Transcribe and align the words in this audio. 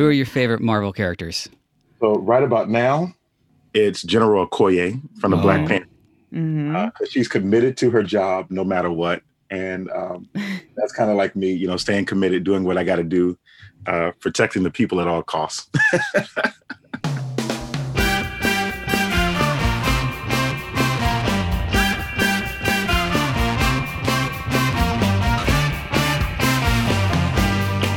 Who 0.00 0.06
are 0.06 0.12
your 0.12 0.24
favorite 0.24 0.62
Marvel 0.62 0.94
characters? 0.94 1.46
So 2.00 2.14
right 2.20 2.42
about 2.42 2.70
now, 2.70 3.12
it's 3.74 4.02
General 4.02 4.46
Okoye 4.46 4.98
from 5.20 5.30
the 5.30 5.36
Oh. 5.36 5.42
Black 5.42 5.66
Panther. 5.68 5.86
Mhm. 6.34 6.74
Uh, 6.74 6.90
'cause 6.92 7.10
she's 7.10 7.28
committed 7.28 7.76
to 7.76 7.90
her 7.90 8.02
job 8.02 8.46
no 8.48 8.64
matter 8.64 8.90
what, 8.90 9.20
and 9.50 9.90
um, 9.90 10.26
that's 10.74 10.94
kind 10.94 11.10
of 11.10 11.18
like 11.18 11.36
me, 11.36 11.52
you 11.52 11.66
know, 11.66 11.76
staying 11.76 12.06
committed, 12.06 12.44
doing 12.44 12.64
what 12.64 12.78
I 12.78 12.84
got 12.84 12.96
to 12.96 13.04
do, 13.04 13.36
uh, 13.84 14.12
protecting 14.20 14.62
the 14.62 14.70
people 14.70 15.02
at 15.02 15.06
all 15.06 15.22
costs. 15.22 15.68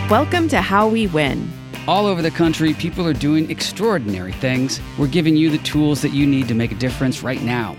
Welcome 0.09 0.47
to 0.49 0.61
How 0.61 0.87
We 0.87 1.07
Win. 1.07 1.49
All 1.85 2.05
over 2.05 2.21
the 2.21 2.31
country, 2.31 2.73
people 2.73 3.05
are 3.05 3.13
doing 3.13 3.51
extraordinary 3.51 4.31
things. 4.31 4.79
We're 4.97 5.07
giving 5.07 5.35
you 5.35 5.49
the 5.49 5.57
tools 5.59 6.01
that 6.01 6.13
you 6.13 6.25
need 6.25 6.47
to 6.47 6.53
make 6.53 6.71
a 6.71 6.75
difference 6.75 7.23
right 7.23 7.41
now. 7.41 7.75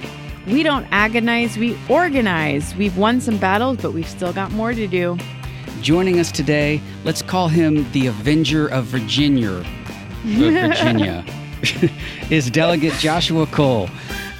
We 0.46 0.62
don't 0.62 0.86
agonize, 0.90 1.56
we 1.56 1.78
organize. 1.88 2.74
We've 2.76 2.98
won 2.98 3.22
some 3.22 3.38
battles, 3.38 3.78
but 3.78 3.94
we've 3.94 4.08
still 4.08 4.34
got 4.34 4.52
more 4.52 4.74
to 4.74 4.86
do. 4.86 5.16
Joining 5.80 6.20
us 6.20 6.30
today, 6.30 6.82
let's 7.04 7.22
call 7.22 7.48
him 7.48 7.90
the 7.92 8.08
Avenger 8.08 8.68
of 8.68 8.84
Virginia. 8.84 9.64
Virginia 10.22 11.24
is 12.30 12.50
Delegate 12.50 12.92
Joshua 12.94 13.46
Cole. 13.46 13.88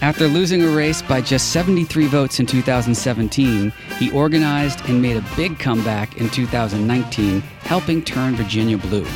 After 0.02 0.28
losing 0.28 0.62
a 0.62 0.68
race 0.68 1.00
by 1.00 1.22
just 1.22 1.52
73 1.52 2.06
votes 2.08 2.38
in 2.38 2.44
2017, 2.44 3.72
he 3.98 4.10
organized 4.10 4.86
and 4.90 5.00
made 5.00 5.16
a 5.16 5.24
big 5.34 5.58
comeback 5.58 6.18
in 6.18 6.28
2019, 6.28 7.40
helping 7.40 8.04
turn 8.04 8.36
Virginia 8.36 8.76
blue. 8.76 9.06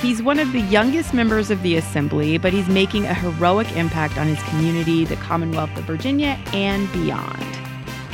He's 0.00 0.22
one 0.22 0.38
of 0.38 0.52
the 0.52 0.60
youngest 0.60 1.12
members 1.12 1.50
of 1.50 1.62
the 1.62 1.76
Assembly, 1.76 2.38
but 2.38 2.52
he's 2.52 2.68
making 2.68 3.04
a 3.04 3.14
heroic 3.14 3.70
impact 3.76 4.16
on 4.16 4.26
his 4.26 4.42
community, 4.44 5.04
the 5.04 5.16
Commonwealth 5.16 5.76
of 5.76 5.84
Virginia, 5.84 6.38
and 6.52 6.90
beyond. 6.92 7.44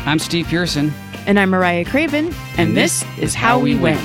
I'm 0.06 0.18
Steve 0.18 0.46
Pearson. 0.48 0.92
And 1.26 1.38
I'm 1.38 1.50
Mariah 1.50 1.84
Craven, 1.84 2.34
and, 2.56 2.76
this, 2.76 3.04
is 3.18 3.34
How 3.34 3.58
We 3.58 3.76
Win. 3.76 3.98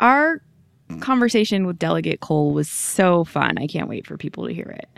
Our 0.00 0.42
conversation 1.00 1.66
with 1.66 1.78
Delegate 1.78 2.20
Cole 2.20 2.52
was 2.52 2.68
so 2.68 3.24
fun. 3.24 3.58
I 3.58 3.66
can't 3.66 3.88
wait 3.88 4.06
for 4.06 4.16
people 4.16 4.46
to 4.46 4.54
hear 4.54 4.66
it. 4.66 4.88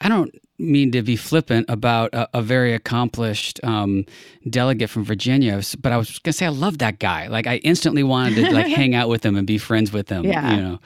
I 0.00 0.08
don't 0.08 0.32
mean 0.58 0.92
to 0.92 1.02
be 1.02 1.16
flippant 1.16 1.66
about 1.68 2.12
a, 2.14 2.28
a 2.38 2.42
very 2.42 2.74
accomplished 2.74 3.60
um, 3.64 4.04
delegate 4.48 4.90
from 4.90 5.04
Virginia, 5.04 5.60
but 5.80 5.92
I 5.92 5.96
was 5.96 6.18
gonna 6.18 6.32
say 6.32 6.46
I 6.46 6.50
love 6.50 6.78
that 6.78 6.98
guy. 6.98 7.28
Like 7.28 7.46
I 7.46 7.56
instantly 7.58 8.02
wanted 8.02 8.36
to 8.36 8.50
like 8.52 8.66
hang 8.68 8.94
out 8.94 9.08
with 9.08 9.24
him 9.24 9.36
and 9.36 9.46
be 9.46 9.58
friends 9.58 9.92
with 9.92 10.08
him. 10.08 10.24
Yeah. 10.24 10.54
You 10.54 10.62
know. 10.62 10.80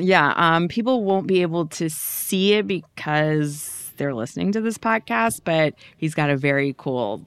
Yeah, 0.00 0.32
um, 0.36 0.68
people 0.68 1.02
won't 1.02 1.26
be 1.26 1.42
able 1.42 1.66
to 1.66 1.90
see 1.90 2.52
it 2.54 2.68
because 2.68 3.92
they're 3.96 4.14
listening 4.14 4.52
to 4.52 4.60
this 4.60 4.78
podcast, 4.78 5.40
but 5.44 5.74
he's 5.96 6.14
got 6.14 6.30
a 6.30 6.36
very 6.36 6.74
cool 6.78 7.24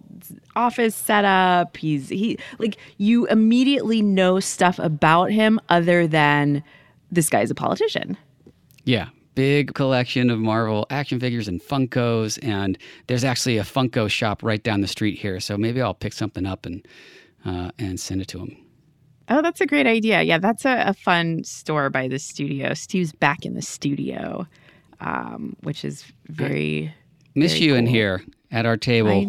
office 0.55 0.95
setup. 0.95 1.77
He's 1.77 2.09
he 2.09 2.39
like 2.57 2.77
you 2.97 3.27
immediately 3.27 4.01
know 4.01 4.39
stuff 4.39 4.79
about 4.79 5.31
him 5.31 5.59
other 5.69 6.07
than 6.07 6.63
this 7.11 7.29
guy's 7.29 7.51
a 7.51 7.55
politician. 7.55 8.17
Yeah. 8.85 9.09
Big 9.33 9.73
collection 9.73 10.29
of 10.29 10.39
Marvel 10.39 10.85
action 10.89 11.19
figures 11.19 11.47
and 11.47 11.61
Funkos, 11.61 12.37
and 12.43 12.77
there's 13.07 13.23
actually 13.23 13.57
a 13.57 13.63
Funko 13.63 14.09
shop 14.09 14.43
right 14.43 14.61
down 14.61 14.81
the 14.81 14.88
street 14.88 15.17
here. 15.17 15.39
So 15.39 15.57
maybe 15.57 15.81
I'll 15.81 15.93
pick 15.93 16.13
something 16.13 16.45
up 16.45 16.65
and 16.65 16.85
uh, 17.45 17.71
and 17.79 17.99
send 17.99 18.21
it 18.21 18.27
to 18.29 18.39
him. 18.39 18.57
Oh, 19.29 19.41
that's 19.41 19.61
a 19.61 19.65
great 19.65 19.88
idea. 19.88 20.21
Yeah, 20.23 20.39
that's 20.39 20.65
a, 20.65 20.83
a 20.88 20.93
fun 20.93 21.43
store 21.45 21.89
by 21.89 22.09
the 22.09 22.19
studio. 22.19 22.73
Steve's 22.73 23.13
back 23.13 23.45
in 23.45 23.53
the 23.53 23.61
studio, 23.61 24.45
um, 25.00 25.56
which 25.61 25.85
is 25.85 26.03
very. 26.27 26.94
Miss 27.33 27.53
Very 27.53 27.66
you 27.66 27.75
in 27.75 27.88
here 27.88 28.25
at 28.51 28.66
our 28.66 28.75
table. 28.75 29.11
I 29.11 29.23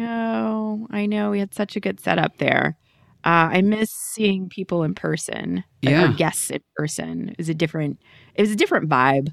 know, 0.00 0.86
I 0.90 1.06
know. 1.06 1.32
We 1.32 1.40
had 1.40 1.52
such 1.52 1.74
a 1.74 1.80
good 1.80 1.98
setup 1.98 2.38
there. 2.38 2.76
Uh, 3.24 3.52
I 3.52 3.62
miss 3.62 3.90
seeing 3.90 4.48
people 4.48 4.82
in 4.82 4.94
person. 4.94 5.56
like 5.82 5.92
Yeah. 5.92 6.12
guests 6.16 6.50
in 6.50 6.60
person. 6.76 7.28
It 7.30 7.38
was 7.38 7.48
a 7.48 7.54
different. 7.54 7.98
It 8.34 8.42
was 8.42 8.50
a 8.50 8.56
different 8.56 8.88
vibe. 8.88 9.32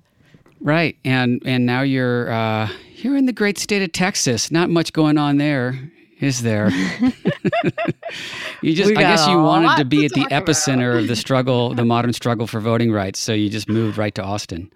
Right, 0.60 0.98
and 1.06 1.42
and 1.46 1.66
now 1.66 1.82
you're 1.82 2.32
uh, 2.32 2.70
you're 2.98 3.16
in 3.16 3.26
the 3.28 3.34
great 3.34 3.58
state 3.58 3.82
of 3.84 3.92
Texas. 3.92 4.50
Not 4.52 4.70
much 4.70 4.92
going 4.92 5.18
on 5.18 5.38
there, 5.38 5.80
is 6.20 6.42
there? 6.42 6.70
you 8.62 8.74
just, 8.74 8.90
I 8.92 9.02
guess, 9.02 9.28
you 9.28 9.38
wanted 9.40 9.78
to 9.78 9.86
be 9.86 10.00
to 10.00 10.06
at 10.06 10.12
the 10.14 10.24
about. 10.26 10.46
epicenter 10.46 11.00
of 11.00 11.08
the 11.08 11.16
struggle, 11.26 11.74
the 11.74 11.86
modern 11.86 12.14
struggle 12.14 12.48
for 12.48 12.60
voting 12.60 12.92
rights. 12.92 13.20
So 13.20 13.34
you 13.34 13.50
just 13.50 13.70
moved 13.70 13.98
right 13.98 14.14
to 14.16 14.24
Austin. 14.24 14.72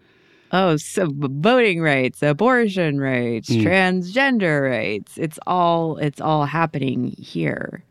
Oh, 0.53 0.75
so 0.78 1.07
voting 1.13 1.81
rights, 1.81 2.22
abortion 2.22 2.99
rights, 2.99 3.49
Mm. 3.49 3.63
transgender 3.63 4.69
rights. 4.69 5.17
It's 5.17 5.39
all. 5.47 5.97
It's 5.97 6.22
all 6.22 6.45
happening 6.45 7.16
here. 7.17 7.83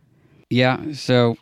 Yeah, 0.50 0.92
so 0.92 1.36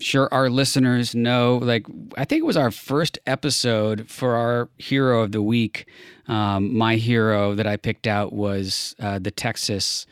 sure 0.00 0.28
our 0.32 0.50
listeners 0.50 1.14
know 1.14 1.56
like 1.62 1.86
I 2.16 2.24
think 2.26 2.40
it 2.40 2.46
was 2.46 2.58
our 2.58 2.70
first 2.70 3.18
episode 3.26 4.10
for 4.10 4.34
our 4.34 4.68
hero 4.76 5.22
of 5.22 5.32
the 5.32 5.42
week. 5.42 5.86
Um, 6.26 6.76
my 6.76 6.96
hero 6.96 7.54
that 7.54 7.66
I 7.66 7.76
picked 7.76 8.06
out 8.06 8.32
was 8.32 8.94
uh, 9.00 9.18
the 9.18 9.30
Texas 9.30 10.06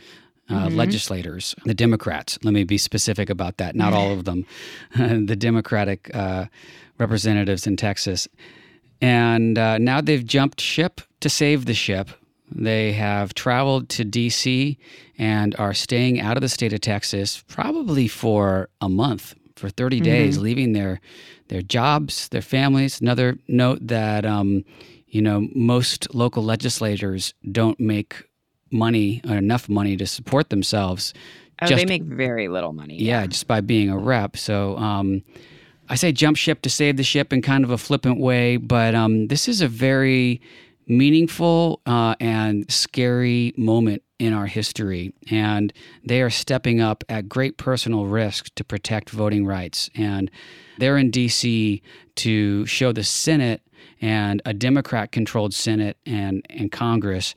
uh, 0.49 0.69
legislators, 0.69 1.55
the 1.65 1.75
Democrats. 1.75 2.39
Let 2.43 2.55
me 2.55 2.65
be 2.65 2.79
specific 2.79 3.29
about 3.29 3.59
that. 3.59 3.75
Not 3.75 3.93
all 3.93 4.13
of 4.13 4.25
them, 4.25 4.47
the 4.97 5.37
Democratic 5.37 6.15
uh, 6.15 6.47
representatives 6.99 7.67
in 7.67 7.77
Texas. 7.77 8.29
And 9.01 9.59
uh, 9.59 9.79
now 9.79 10.01
they've 10.01 10.25
jumped 10.25 10.61
ship 10.61 11.01
to 11.21 11.29
save 11.29 11.67
the 11.67 11.75
ship. 11.75 12.11
They 12.51 12.93
have 12.93 13.35
traveled 13.35 13.89
to 13.91 14.05
DC 14.05 14.77
and 15.19 15.55
are 15.59 15.75
staying 15.75 16.21
out 16.21 16.37
of 16.37 16.41
the 16.41 16.49
state 16.49 16.73
of 16.73 16.81
Texas 16.81 17.43
probably 17.49 18.09
for 18.09 18.69
a 18.81 18.89
month, 18.89 19.35
for 19.57 19.69
30 19.69 20.01
days, 20.01 20.39
leaving 20.39 20.73
their 20.73 21.01
their 21.49 21.63
jobs, 21.63 22.29
their 22.29 22.43
families. 22.43 23.01
Another 23.01 23.39
note 23.49 23.79
that 23.87 24.25
um, 24.25 24.65
you 25.09 25.23
know 25.23 25.49
most 25.55 26.15
local 26.15 26.43
legislators 26.45 27.35
don't 27.51 27.79
make 27.81 28.25
money 28.71 29.21
or 29.29 29.37
enough 29.37 29.69
money 29.69 29.97
to 29.97 30.07
support 30.07 30.51
themselves. 30.51 31.15
Oh, 31.63 31.67
just 31.67 31.87
they 31.87 31.87
make 31.87 32.03
very 32.03 32.49
little 32.49 32.73
money. 32.73 32.99
yeah, 32.99 33.27
just 33.27 33.47
by 33.47 33.61
being 33.61 33.89
a 33.91 33.97
rep. 33.97 34.37
So 34.37 34.77
um, 34.77 35.23
I 35.89 35.95
say 35.95 36.13
jump 36.13 36.37
ship 36.37 36.63
to 36.63 36.71
save 36.71 36.97
the 36.97 37.03
ship 37.03 37.33
in 37.33 37.43
kind 37.43 37.65
of 37.65 37.71
a 37.71 37.79
flippant 37.79 38.21
way, 38.21 38.57
but 38.57 38.95
um, 38.95 39.29
this 39.29 39.49
is 39.49 39.61
a 39.61 39.69
very 39.69 40.41
meaningful 40.87 41.81
uh, 41.87 42.15
and 42.21 42.71
scary 42.71 43.53
moment 43.57 44.03
in 44.19 44.33
our 44.33 44.47
history. 44.47 45.13
And 45.31 45.73
they 46.05 46.23
are 46.23 46.31
stepping 46.31 46.81
up 46.81 47.05
at 47.09 47.29
great 47.29 47.57
personal 47.57 48.07
risk 48.07 48.55
to 48.55 48.65
protect 48.65 49.11
voting 49.11 49.47
rights. 49.47 49.91
And 49.95 50.31
they're 50.79 50.97
in 50.97 51.11
D.C. 51.11 51.83
to 52.17 52.67
show 52.67 52.93
the 52.93 53.05
Senate 53.05 53.63
and 54.01 54.43
a 54.45 54.55
Democrat 54.55 55.13
controlled 55.13 55.55
Senate 55.55 55.97
and, 56.07 56.45
and 56.51 56.71
Congress 56.71 57.35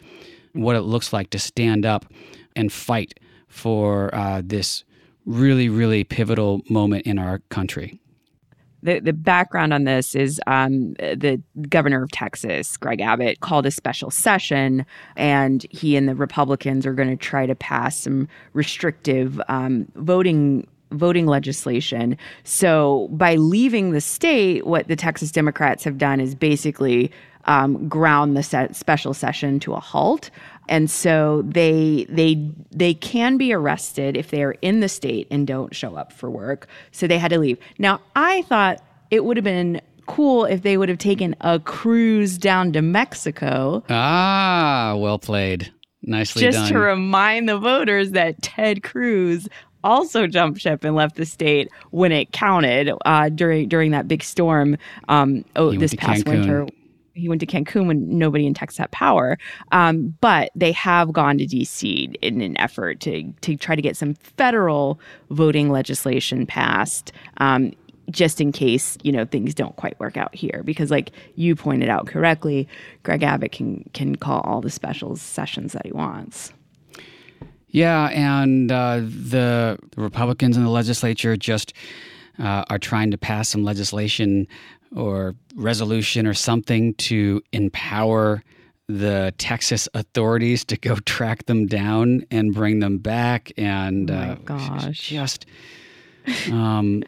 what 0.53 0.75
it 0.75 0.81
looks 0.81 1.13
like 1.13 1.29
to 1.29 1.39
stand 1.39 1.85
up 1.85 2.05
and 2.55 2.71
fight 2.71 3.19
for 3.47 4.13
uh, 4.13 4.41
this 4.43 4.83
really, 5.25 5.69
really 5.69 6.03
pivotal 6.03 6.61
moment 6.69 7.05
in 7.05 7.19
our 7.19 7.39
country. 7.49 7.99
The, 8.83 8.99
the 8.99 9.13
background 9.13 9.73
on 9.73 9.83
this 9.83 10.15
is 10.15 10.39
um, 10.47 10.93
the 10.93 11.41
governor 11.69 12.03
of 12.03 12.11
Texas, 12.11 12.77
Greg 12.77 13.01
Abbott, 13.01 13.39
called 13.41 13.65
a 13.65 13.71
special 13.71 14.09
session, 14.09 14.85
and 15.15 15.65
he 15.69 15.95
and 15.95 16.07
the 16.07 16.15
Republicans 16.15 16.85
are 16.85 16.93
going 16.93 17.09
to 17.09 17.17
try 17.17 17.45
to 17.45 17.55
pass 17.55 17.97
some 18.01 18.27
restrictive 18.53 19.41
um, 19.47 19.87
voting 19.95 20.67
voting 20.91 21.27
legislation. 21.27 22.17
So 22.43 23.09
by 23.11 23.35
leaving 23.35 23.91
the 23.91 24.01
state, 24.01 24.65
what 24.65 24.87
the 24.87 24.95
Texas 24.95 25.31
Democrats 25.31 25.83
have 25.83 25.99
done 25.99 26.19
is 26.19 26.33
basically 26.33 27.11
um, 27.45 27.87
ground 27.87 28.35
the 28.35 28.43
se- 28.43 28.69
special 28.73 29.13
session 29.13 29.59
to 29.61 29.73
a 29.73 29.79
halt. 29.79 30.29
And 30.69 30.89
so 30.89 31.41
they 31.45 32.05
they 32.09 32.49
they 32.71 32.93
can 32.93 33.37
be 33.37 33.51
arrested 33.51 34.15
if 34.15 34.29
they 34.31 34.43
are 34.43 34.55
in 34.61 34.79
the 34.79 34.87
state 34.87 35.27
and 35.31 35.45
don't 35.45 35.75
show 35.75 35.95
up 35.95 36.13
for 36.13 36.29
work. 36.29 36.67
So 36.91 37.07
they 37.07 37.17
had 37.17 37.31
to 37.31 37.39
leave. 37.39 37.57
Now 37.79 37.99
I 38.15 38.43
thought 38.43 38.81
it 39.11 39.25
would 39.25 39.35
have 39.35 39.43
been 39.43 39.81
cool 40.05 40.45
if 40.45 40.61
they 40.61 40.77
would 40.77 40.87
have 40.89 40.97
taken 40.99 41.35
a 41.41 41.59
cruise 41.59 42.37
down 42.37 42.71
to 42.73 42.81
Mexico 42.81 43.83
Ah, 43.89 44.95
well 44.97 45.19
played. 45.19 45.71
Nicely 46.01 46.41
just 46.43 46.57
done. 46.57 46.71
to 46.71 46.79
remind 46.79 47.49
the 47.49 47.57
voters 47.57 48.11
that 48.11 48.41
Ted 48.41 48.83
Cruz 48.83 49.49
also 49.83 50.27
jumped 50.27 50.61
ship 50.61 50.83
and 50.83 50.95
left 50.95 51.15
the 51.15 51.25
state 51.25 51.69
when 51.91 52.11
it 52.11 52.31
counted 52.31 52.91
uh, 53.05 53.29
during 53.29 53.67
during 53.67 53.91
that 53.91 54.07
big 54.07 54.23
storm. 54.23 54.77
Um, 55.07 55.43
oh, 55.55 55.73
this 55.75 55.93
past 55.95 56.25
Cancun. 56.25 56.27
winter. 56.31 56.67
He 57.19 57.29
went 57.29 57.41
to 57.41 57.47
Cancun 57.47 57.87
when 57.87 58.17
nobody 58.17 58.45
in 58.45 58.53
Texas 58.53 58.77
had 58.77 58.91
power. 58.91 59.37
Um, 59.71 60.15
but 60.21 60.51
they 60.55 60.71
have 60.71 61.13
gone 61.13 61.37
to 61.37 61.45
D.C. 61.45 62.13
in 62.21 62.41
an 62.41 62.57
effort 62.59 62.99
to 63.01 63.31
to 63.41 63.55
try 63.55 63.75
to 63.75 63.81
get 63.81 63.97
some 63.97 64.13
federal 64.13 64.99
voting 65.29 65.69
legislation 65.69 66.45
passed. 66.45 67.11
Um, 67.37 67.73
just 68.09 68.41
in 68.41 68.51
case 68.51 68.97
you 69.03 69.11
know 69.11 69.25
things 69.25 69.53
don't 69.53 69.75
quite 69.75 69.99
work 69.99 70.17
out 70.17 70.33
here 70.33 70.63
because 70.65 70.89
like 70.89 71.11
you 71.35 71.55
pointed 71.55 71.89
out 71.89 72.07
correctly 72.07 72.67
greg 73.03 73.23
abbott 73.23 73.51
can 73.51 73.87
can 73.93 74.15
call 74.15 74.41
all 74.41 74.61
the 74.61 74.69
special 74.69 75.15
sessions 75.15 75.73
that 75.73 75.85
he 75.85 75.91
wants 75.91 76.51
yeah 77.67 78.05
and 78.07 78.71
uh, 78.71 78.99
the, 78.99 79.77
republicans 79.95 80.57
in 80.57 80.63
the 80.63 80.69
legislature 80.69 81.37
just 81.37 81.73
uh, 82.39 82.63
are 82.69 82.79
trying 82.79 83.11
to 83.11 83.17
pass 83.17 83.49
some 83.49 83.63
legislation 83.63 84.47
or 84.95 85.35
resolution 85.55 86.25
or 86.27 86.33
something 86.33 86.93
to 86.95 87.41
empower 87.53 88.43
the 88.87 89.33
Texas 89.37 89.87
authorities 89.93 90.65
to 90.65 90.77
go 90.77 90.95
track 91.05 91.45
them 91.45 91.67
down 91.67 92.23
and 92.31 92.53
bring 92.53 92.79
them 92.79 92.97
back. 92.97 93.51
And 93.57 94.09
oh 94.09 94.13
uh, 94.15 94.35
gosh. 94.45 94.99
just, 94.99 95.45
um, 96.51 97.03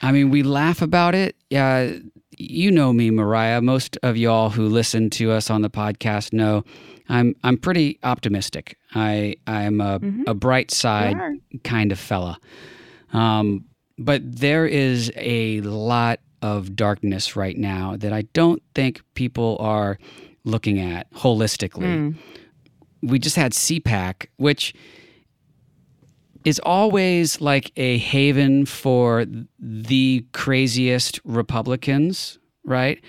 I 0.00 0.12
mean, 0.12 0.30
we 0.30 0.42
laugh 0.42 0.82
about 0.82 1.14
it. 1.14 1.36
Yeah, 1.50 1.92
you 2.38 2.70
know 2.70 2.92
me, 2.92 3.10
Mariah. 3.10 3.60
Most 3.60 3.96
of 4.02 4.16
y'all 4.16 4.50
who 4.50 4.66
listen 4.68 5.10
to 5.10 5.30
us 5.30 5.48
on 5.50 5.62
the 5.62 5.70
podcast 5.70 6.32
know 6.32 6.64
I'm 7.08 7.34
I'm 7.44 7.56
pretty 7.56 7.98
optimistic. 8.02 8.76
I 8.94 9.36
I'm 9.46 9.80
a, 9.80 10.00
Mhm. 10.00 10.24
a 10.26 10.34
bright 10.34 10.70
side 10.70 11.16
kind 11.62 11.92
of 11.92 11.98
fella. 12.00 12.38
Um, 13.12 13.66
but 13.98 14.22
there 14.24 14.66
is 14.66 15.12
a 15.16 15.60
lot 15.60 16.18
of 16.42 16.76
darkness 16.76 17.36
right 17.36 17.56
now 17.56 17.96
that 17.96 18.12
I 18.12 18.22
don't 18.32 18.62
think 18.74 19.00
people 19.14 19.56
are 19.60 19.98
looking 20.44 20.78
at 20.80 21.10
holistically. 21.12 21.84
Mm. 21.84 22.16
We 23.02 23.18
just 23.18 23.36
had 23.36 23.52
CPAC, 23.52 24.26
which 24.36 24.74
is 26.44 26.60
always 26.64 27.40
like 27.40 27.70
a 27.76 27.98
haven 27.98 28.66
for 28.66 29.24
the 29.58 30.26
craziest 30.32 31.20
Republicans, 31.24 32.38
right? 32.64 33.00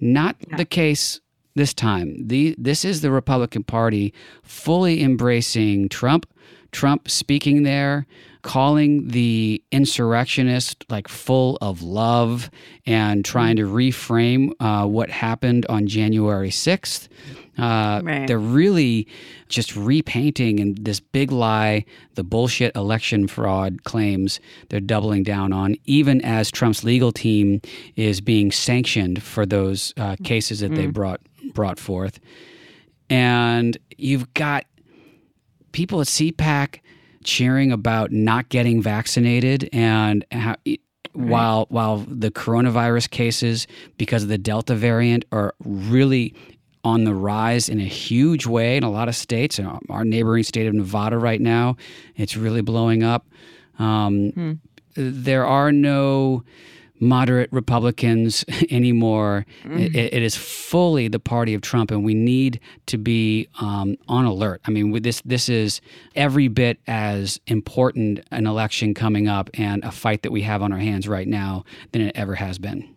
Not 0.00 0.36
Yeah. 0.48 0.58
the 0.58 0.64
case 0.66 1.20
this 1.54 1.72
time. 1.72 2.26
The 2.26 2.54
this 2.58 2.84
is 2.84 3.00
the 3.00 3.10
Republican 3.10 3.62
Party 3.64 4.12
fully 4.42 5.02
embracing 5.02 5.88
Trump. 5.88 6.26
Trump 6.74 7.08
speaking 7.08 7.62
there, 7.62 8.04
calling 8.42 9.08
the 9.08 9.62
insurrectionist 9.70 10.84
like 10.90 11.06
full 11.06 11.56
of 11.62 11.82
love 11.82 12.50
and 12.84 13.24
trying 13.24 13.54
to 13.56 13.62
reframe 13.62 14.50
uh, 14.58 14.84
what 14.86 15.08
happened 15.08 15.64
on 15.68 15.86
January 15.86 16.50
sixth. 16.50 17.08
Uh, 17.56 18.00
Right. 18.02 18.26
They're 18.26 18.38
really 18.38 19.06
just 19.48 19.76
repainting 19.76 20.58
and 20.58 20.76
this 20.84 20.98
big 20.98 21.30
lie, 21.30 21.84
the 22.16 22.24
bullshit 22.24 22.74
election 22.74 23.28
fraud 23.28 23.84
claims 23.84 24.40
they're 24.68 24.80
doubling 24.80 25.22
down 25.22 25.52
on, 25.52 25.76
even 25.84 26.20
as 26.22 26.50
Trump's 26.50 26.82
legal 26.82 27.12
team 27.12 27.60
is 27.94 28.20
being 28.20 28.50
sanctioned 28.50 29.22
for 29.22 29.46
those 29.46 29.94
uh, 29.96 30.16
cases 30.24 30.58
that 30.58 30.74
they 30.74 30.86
brought 30.86 31.20
brought 31.54 31.78
forth. 31.78 32.18
And 33.08 33.78
you've 33.96 34.34
got 34.34 34.64
people 35.74 36.00
at 36.00 36.06
CPAC 36.06 36.80
cheering 37.24 37.70
about 37.72 38.12
not 38.12 38.48
getting 38.48 38.80
vaccinated 38.80 39.68
and 39.72 40.24
how, 40.30 40.56
while 41.12 41.66
while 41.68 41.98
the 42.08 42.30
coronavirus 42.30 43.10
cases 43.10 43.66
because 43.98 44.22
of 44.22 44.28
the 44.30 44.38
Delta 44.38 44.74
variant 44.74 45.24
are 45.32 45.54
really 45.64 46.34
on 46.84 47.04
the 47.04 47.14
rise 47.14 47.68
in 47.68 47.80
a 47.80 47.84
huge 47.84 48.46
way 48.46 48.76
in 48.76 48.82
a 48.84 48.90
lot 48.90 49.08
of 49.08 49.16
states. 49.16 49.58
Our 49.88 50.04
neighboring 50.04 50.44
state 50.44 50.66
of 50.66 50.74
Nevada 50.74 51.16
right 51.18 51.40
now, 51.40 51.76
it's 52.16 52.36
really 52.36 52.60
blowing 52.62 53.02
up. 53.02 53.26
Um, 53.78 54.60
There 54.96 55.44
are 55.44 55.72
no 55.72 56.44
moderate 57.00 57.52
Republicans 57.52 58.44
anymore. 58.70 59.46
It, 59.64 59.94
it 59.96 60.22
is 60.22 60.36
fully 60.36 61.08
the 61.08 61.18
party 61.18 61.54
of 61.54 61.62
Trump, 61.62 61.90
and 61.90 62.04
we 62.04 62.14
need 62.14 62.60
to 62.86 62.98
be 62.98 63.48
um, 63.60 63.96
on 64.08 64.24
alert. 64.24 64.60
I 64.66 64.70
mean, 64.70 65.02
this 65.02 65.20
this 65.24 65.48
is 65.48 65.80
every 66.14 66.48
bit 66.48 66.78
as 66.86 67.40
important 67.46 68.20
an 68.30 68.46
election 68.46 68.94
coming 68.94 69.28
up 69.28 69.50
and 69.54 69.84
a 69.84 69.90
fight 69.90 70.22
that 70.22 70.32
we 70.32 70.42
have 70.42 70.62
on 70.62 70.72
our 70.72 70.78
hands 70.78 71.08
right 71.08 71.28
now 71.28 71.64
than 71.92 72.02
it 72.02 72.12
ever 72.16 72.34
has 72.34 72.58
been. 72.58 72.94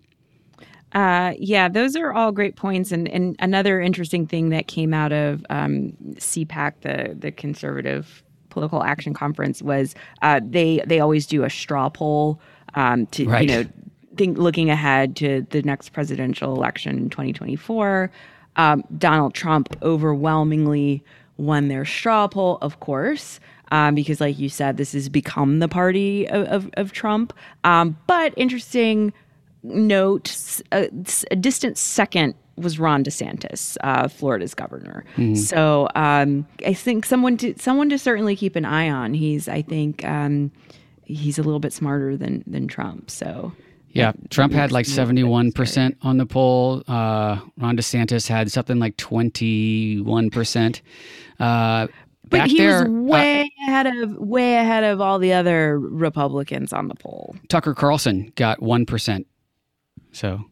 Uh, 0.94 1.34
yeah, 1.38 1.68
those 1.68 1.96
are 1.96 2.14
all 2.14 2.32
great 2.32 2.56
points. 2.56 2.92
And, 2.92 3.08
and 3.10 3.36
another 3.40 3.82
interesting 3.82 4.26
thing 4.26 4.50
that 4.50 4.68
came 4.68 4.94
out 4.94 5.12
of 5.12 5.46
um, 5.50 5.94
CPAC, 6.16 6.74
the 6.82 7.16
the 7.18 7.32
Conservative 7.32 8.24
Political 8.50 8.84
Action 8.84 9.14
Conference, 9.14 9.62
was 9.62 9.96
uh, 10.22 10.40
they 10.44 10.82
they 10.88 11.00
always 11.00 11.28
do 11.28 11.44
a 11.44 11.50
straw 11.50 11.90
poll 11.90 12.40
um, 12.76 13.06
to 13.08 13.28
Right. 13.28 13.50
you 13.50 13.56
know 13.64 13.70
think 14.16 14.38
looking 14.40 14.70
ahead 14.72 15.16
to 15.18 15.46
the 15.52 15.62
next 15.62 15.90
presidential 15.94 16.56
election 16.56 16.98
in 16.98 17.10
2024. 17.10 18.10
Um, 18.56 18.84
Donald 18.98 19.36
Trump 19.36 19.78
overwhelmingly 19.84 21.04
won 21.38 21.68
their 21.68 21.86
straw 21.86 22.28
poll, 22.28 22.58
of 22.62 22.80
course. 22.80 23.40
Um, 23.70 23.96
because, 23.96 24.20
like 24.22 24.40
you 24.40 24.48
said, 24.50 24.78
this 24.78 24.94
has 24.94 25.10
become 25.10 25.60
the 25.60 25.68
party 25.68 26.28
of, 26.30 26.48
of, 26.48 26.70
of 26.76 26.94
Trump. 26.94 27.34
Um, 27.66 27.98
but 28.08 28.34
interesting 28.38 29.12
note 29.62 30.62
a 30.72 30.90
distant 31.36 31.78
second 31.78 32.34
was 32.56 32.80
Ron 32.80 33.04
DeSantis, 33.04 33.78
uh, 33.82 34.08
Florida's 34.08 34.56
governor. 34.56 35.04
So 35.36 35.90
um, 35.96 36.48
I 36.66 36.74
think 36.74 37.06
someone 37.06 37.38
to 37.38 37.54
someone 37.60 37.90
to 37.90 38.00
certainly 38.00 38.36
keep 38.36 38.56
an 38.56 38.66
eye 38.66 38.90
on. 38.90 39.14
He's 39.14 39.48
I 39.50 39.62
think 39.62 40.04
um, 40.06 40.52
he's 41.08 41.40
a 41.40 41.44
little 41.44 41.60
bit 41.60 41.74
smarter 41.74 42.16
than 42.18 42.44
than 42.48 42.68
Trump. 42.68 43.10
So 43.10 43.54
Yeah, 43.90 44.12
Trump 44.30 44.54
had 44.54 44.72
like 44.72 44.86
makes 44.86 44.90
me 44.90 44.94
a 44.94 44.96
little 44.96 45.06
bit 45.06 45.08
seventy-one 45.08 45.52
percent 45.54 45.98
on 46.02 46.18
the 46.18 46.26
poll. 46.26 46.84
Uh, 46.88 47.40
Ron 47.58 47.78
DeSantis 47.78 48.28
had 48.28 48.52
something 48.52 48.80
like 48.80 48.98
twenty-one 48.98 50.30
percent. 50.30 50.82
Uh, 51.40 51.88
but 52.30 52.40
back 52.40 52.50
he 52.50 52.58
there, 52.58 52.80
was 52.84 52.88
uh, 52.90 52.92
way 52.92 53.52
ahead 53.68 53.88
of 53.88 54.18
way 54.18 54.56
ahead 54.56 54.84
of 54.84 55.00
all 55.00 55.18
the 55.20 55.34
other 55.34 55.80
Republicans 55.80 56.74
on 56.74 56.90
the 56.90 56.96
poll. 56.96 57.36
Tucker 57.48 57.74
Carlson 57.74 58.32
got 58.36 58.62
one 58.62 58.86
percent. 58.86 59.26
So 60.12 60.44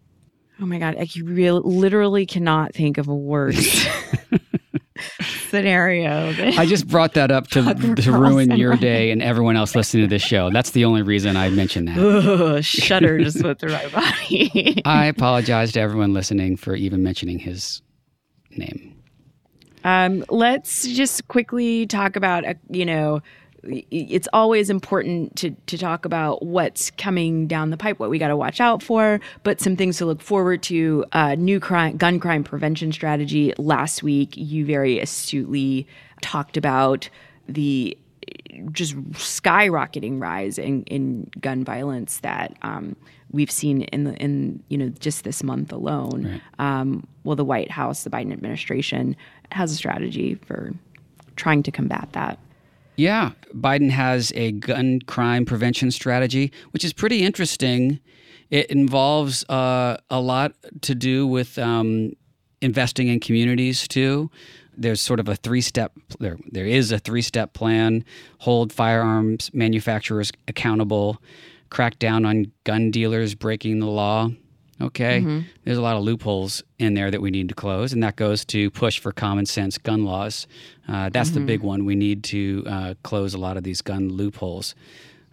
Oh 0.61 0.65
my 0.65 0.79
god, 0.79 0.95
I 0.97 1.05
c- 1.05 1.21
real 1.21 1.61
literally 1.61 2.25
cannot 2.25 2.73
think 2.73 2.97
of 2.97 3.09
a 3.09 3.15
worse 3.15 3.85
scenario. 5.49 6.29
I 6.57 6.65
just 6.65 6.87
brought 6.87 7.13
that 7.13 7.31
up 7.31 7.47
to 7.49 7.95
to 7.95 8.11
ruin 8.11 8.51
your 8.51 8.75
day 8.75 9.11
and 9.11 9.21
everyone 9.21 9.55
else 9.55 9.75
listening 9.75 10.03
to 10.03 10.09
this 10.09 10.21
show. 10.21 10.49
That's 10.49 10.71
the 10.71 10.85
only 10.85 11.01
reason 11.01 11.35
I 11.35 11.49
mentioned 11.49 11.87
that. 11.89 11.97
Ugh, 11.97 12.63
shudder 12.63 13.19
just 13.19 13.41
went 13.43 13.59
through 13.59 13.73
my 13.73 13.87
body. 13.87 14.81
I 14.85 15.05
apologize 15.05 15.71
to 15.73 15.79
everyone 15.79 16.13
listening 16.13 16.57
for 16.57 16.75
even 16.75 17.03
mentioning 17.03 17.39
his 17.39 17.81
name. 18.51 18.95
Um, 19.83 20.25
let's 20.29 20.87
just 20.87 21.27
quickly 21.27 21.85
talk 21.85 22.15
about, 22.15 22.43
uh, 22.43 22.55
you 22.69 22.85
know, 22.85 23.21
it's 23.67 24.27
always 24.33 24.69
important 24.69 25.35
to, 25.37 25.51
to 25.51 25.77
talk 25.77 26.05
about 26.05 26.43
what's 26.43 26.91
coming 26.91 27.47
down 27.47 27.69
the 27.69 27.77
pipe, 27.77 27.99
what 27.99 28.09
we 28.09 28.19
got 28.19 28.27
to 28.27 28.37
watch 28.37 28.59
out 28.59 28.83
for, 28.83 29.19
but 29.43 29.59
some 29.59 29.75
things 29.75 29.97
to 29.97 30.05
look 30.05 30.21
forward 30.21 30.63
to. 30.63 31.05
Uh, 31.11 31.35
new 31.35 31.59
crime, 31.59 31.97
gun 31.97 32.19
crime 32.19 32.43
prevention 32.43 32.91
strategy. 32.91 33.53
Last 33.57 34.03
week, 34.03 34.35
you 34.37 34.65
very 34.65 34.99
astutely 34.99 35.87
talked 36.21 36.57
about 36.57 37.09
the 37.47 37.97
just 38.71 38.95
skyrocketing 39.13 40.21
rise 40.21 40.57
in, 40.57 40.83
in 40.83 41.29
gun 41.39 41.63
violence 41.63 42.19
that 42.19 42.55
um, 42.61 42.95
we've 43.31 43.51
seen 43.51 43.81
in 43.83 44.05
the 44.05 44.15
in 44.15 44.63
you 44.69 44.77
know 44.77 44.89
just 44.99 45.23
this 45.23 45.43
month 45.43 45.71
alone. 45.71 46.25
Um, 46.59 47.07
well, 47.23 47.35
the 47.35 47.45
White 47.45 47.71
House, 47.71 48.03
the 48.03 48.09
Biden 48.09 48.31
administration, 48.31 49.15
has 49.51 49.71
a 49.71 49.75
strategy 49.75 50.35
for 50.35 50.73
trying 51.35 51.63
to 51.63 51.71
combat 51.71 52.09
that. 52.13 52.39
Yeah, 52.97 53.31
Biden 53.53 53.89
has 53.89 54.31
a 54.35 54.53
gun 54.53 55.01
crime 55.05 55.45
prevention 55.45 55.91
strategy, 55.91 56.51
which 56.71 56.85
is 56.85 56.93
pretty 56.93 57.23
interesting. 57.23 57.99
It 58.49 58.67
involves 58.67 59.43
uh, 59.49 59.97
a 60.09 60.19
lot 60.21 60.53
to 60.81 60.95
do 60.95 61.27
with 61.27 61.57
um, 61.57 62.13
investing 62.61 63.07
in 63.07 63.19
communities 63.19 63.87
too. 63.87 64.31
There's 64.77 65.01
sort 65.01 65.19
of 65.19 65.27
a 65.27 65.35
three-step. 65.35 65.93
There, 66.19 66.37
there 66.51 66.65
is 66.65 66.91
a 66.91 66.99
three-step 66.99 67.53
plan: 67.53 68.05
hold 68.39 68.71
firearms 68.71 69.49
manufacturers 69.53 70.31
accountable, 70.47 71.21
crack 71.69 71.99
down 71.99 72.25
on 72.25 72.51
gun 72.63 72.91
dealers 72.91 73.35
breaking 73.35 73.79
the 73.79 73.87
law. 73.87 74.29
Okay, 74.81 75.21
there's 75.63 75.77
a 75.77 75.81
lot 75.81 75.95
of 75.95 76.03
loopholes 76.03 76.61
in 76.79 76.95
there 76.95 77.09
that 77.09 77.21
we 77.21 77.31
need 77.31 77.47
to 77.47 77.55
close, 77.55 77.93
and 77.93 78.03
that 78.03 78.17
goes 78.17 78.43
to 78.45 78.69
push 78.71 78.99
for 78.99 79.13
common 79.13 79.45
sense 79.45 79.77
gun 79.77 80.03
laws. 80.03 80.47
Uh, 80.87 81.09
that's 81.09 81.29
the 81.29 81.39
big 81.39 81.61
one. 81.61 81.85
We 81.85 81.95
need 81.95 82.23
to 82.25 82.63
uh, 82.67 82.93
close 83.01 83.33
a 83.33 83.37
lot 83.37 83.55
of 83.55 83.63
these 83.63 83.81
gun 83.81 84.09
loopholes. 84.09 84.75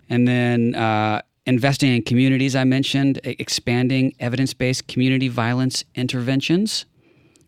And 0.08 0.28
then 0.28 0.76
uh, 0.76 1.22
investing 1.44 1.92
in 1.92 2.02
communities, 2.02 2.54
I 2.54 2.62
mentioned, 2.64 3.20
expanding 3.24 4.14
evidence 4.20 4.54
based 4.54 4.86
community 4.86 5.26
violence 5.28 5.84
interventions. 5.96 6.86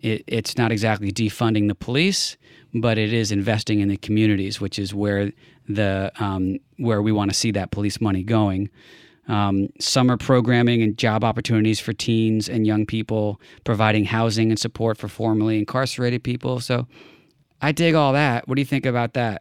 it, 0.05 0.23
it's 0.27 0.57
not 0.59 0.71
exactly 0.71 1.11
defunding 1.11 1.69
the 1.69 1.75
police, 1.75 2.37
but 2.75 2.99
it 2.99 3.13
is 3.13 3.33
investing 3.33 3.81
in 3.81 3.89
the 3.89 3.97
communities, 3.97 4.61
which 4.61 4.79
is 4.79 4.95
where 4.95 5.33
the 5.69 6.13
um, 6.19 6.59
where 6.77 7.01
we 7.01 7.11
want 7.11 7.31
to 7.31 7.37
see 7.37 7.51
that 7.53 7.71
police 7.71 8.01
money 8.01 8.23
going. 8.23 8.69
Um, 9.27 9.71
summer 9.81 10.19
programming 10.19 10.83
and 10.83 10.99
job 10.99 11.25
opportunities 11.25 11.81
for 11.81 11.95
teens 11.95 12.47
and 12.47 12.67
young 12.67 12.85
people, 12.85 13.41
providing 13.65 14.05
housing 14.05 14.51
and 14.51 14.59
support 14.59 14.99
for 14.99 15.09
formerly 15.09 15.59
incarcerated 15.59 16.23
people. 16.23 16.61
So 16.61 16.87
I 17.63 17.73
dig 17.73 17.95
all 17.95 18.13
that. 18.13 18.47
What 18.47 18.57
do 18.57 18.61
you 18.61 18.67
think 18.67 18.85
about 18.85 19.15
that? 19.15 19.41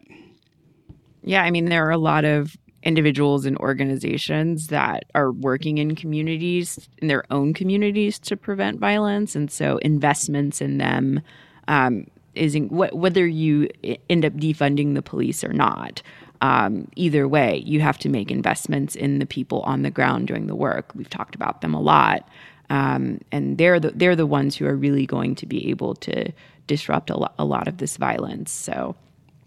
Yeah, 1.22 1.44
I 1.44 1.52
mean, 1.52 1.66
there 1.66 1.86
are 1.86 1.92
a 1.92 1.98
lot 1.98 2.24
of 2.24 2.56
individuals 2.84 3.46
and 3.46 3.58
organizations 3.58 4.68
that 4.68 5.04
are 5.16 5.32
working 5.32 5.78
in 5.78 5.96
communities, 5.96 6.88
in 7.00 7.08
their 7.08 7.24
own 7.30 7.54
communities 7.54 8.20
to 8.20 8.38
prevent 8.38 8.80
violence. 8.80 9.36
And 9.36 9.52
so 9.52 9.78
investments 9.80 10.62
in 10.62 10.78
them 10.78 11.22
um, 11.68 12.08
is 12.36 12.56
in, 12.56 12.68
wh- 12.70 12.94
whether 12.94 13.25
you 13.25 13.68
end 14.10 14.25
up 14.25 14.34
defunding 14.34 14.96
the 14.96 15.02
police 15.02 15.44
or 15.44 15.54
not. 15.54 16.02
Um, 16.44 16.90
either 16.98 17.26
way, 17.26 17.64
you 17.66 17.80
have 17.80 17.98
to 18.00 18.10
make 18.10 18.30
investments 18.30 18.96
in 18.98 19.20
the 19.20 19.26
people 19.26 19.62
on 19.62 19.82
the 19.84 19.90
ground 19.90 20.28
doing 20.28 20.48
the 20.48 20.56
work. 20.56 20.92
We've 20.94 21.10
talked 21.10 21.36
about 21.36 21.62
them 21.62 21.74
a 21.74 21.80
lot, 21.80 22.28
um, 22.70 23.22
and 23.32 23.58
they're 23.58 23.80
the 23.80 23.92
they're 23.92 24.18
the 24.18 24.26
ones 24.26 24.58
who 24.58 24.66
are 24.66 24.76
really 24.76 25.06
going 25.06 25.36
to 25.36 25.46
be 25.46 25.70
able 25.70 25.96
to 25.96 26.34
disrupt 26.68 27.10
a, 27.10 27.18
lo- 27.18 27.32
a 27.40 27.46
lot 27.46 27.70
of 27.70 27.78
this 27.78 27.96
violence. 27.96 28.52
So, 28.52 28.94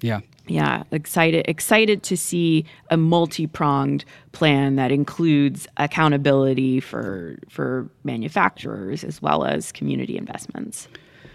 yeah, 0.01 0.21
yeah, 0.47 0.85
excited 0.91 1.45
excited 1.47 2.03
to 2.05 2.17
see 2.17 2.65
a 2.89 2.97
multi-pronged 2.97 4.07
plan 4.33 4.77
that 4.77 4.91
includes 4.91 5.69
accountability 5.77 6.81
for 6.81 7.37
for 7.51 7.91
manufacturers 8.05 9.05
as 9.05 9.21
well 9.21 9.45
as 9.45 9.71
community 9.71 10.17
investments. 10.17 10.89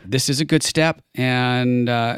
This 0.06 0.28
is 0.28 0.42
a 0.42 0.46
good 0.46 0.64
step, 0.64 1.04
and 1.14 1.88
uh, 1.88 2.18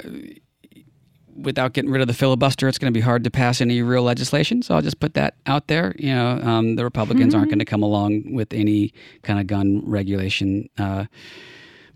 without 1.35 1.73
getting 1.73 1.91
rid 1.91 2.01
of 2.01 2.07
the 2.07 2.13
filibuster, 2.13 2.67
it's 2.67 2.77
going 2.77 2.93
to 2.93 2.97
be 2.97 3.01
hard 3.01 3.23
to 3.23 3.31
pass 3.31 3.61
any 3.61 3.81
real 3.81 4.03
legislation. 4.03 4.61
So 4.61 4.75
I'll 4.75 4.81
just 4.81 4.99
put 4.99 5.13
that 5.15 5.35
out 5.45 5.67
there. 5.67 5.95
You 5.97 6.13
know, 6.13 6.39
um, 6.41 6.75
the 6.75 6.83
Republicans 6.83 7.33
mm-hmm. 7.33 7.39
aren't 7.39 7.49
going 7.49 7.59
to 7.59 7.65
come 7.65 7.83
along 7.83 8.33
with 8.33 8.53
any 8.53 8.93
kind 9.21 9.39
of 9.39 9.47
gun 9.47 9.81
regulation, 9.85 10.69
uh, 10.77 11.05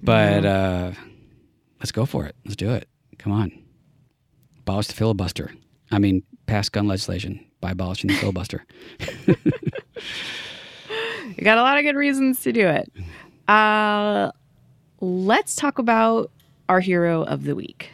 but 0.01 0.45
uh, 0.45 0.91
let's 1.79 1.91
go 1.91 2.05
for 2.05 2.25
it. 2.25 2.35
Let's 2.45 2.55
do 2.55 2.71
it. 2.71 2.87
Come 3.17 3.33
on, 3.33 3.51
abolish 4.59 4.87
the 4.87 4.93
filibuster. 4.93 5.51
I 5.91 5.99
mean, 5.99 6.23
pass 6.45 6.69
gun 6.69 6.87
legislation 6.87 7.43
by 7.61 7.71
abolishing 7.71 8.09
the 8.09 8.15
filibuster. 8.19 8.65
you 11.35 11.43
got 11.43 11.57
a 11.57 11.61
lot 11.61 11.77
of 11.77 11.83
good 11.83 11.95
reasons 11.95 12.41
to 12.41 12.51
do 12.51 12.67
it. 12.67 12.91
Uh, 13.47 14.31
let's 14.99 15.55
talk 15.55 15.79
about 15.79 16.31
our 16.69 16.79
hero 16.79 17.23
of 17.23 17.43
the 17.43 17.55
week. 17.55 17.91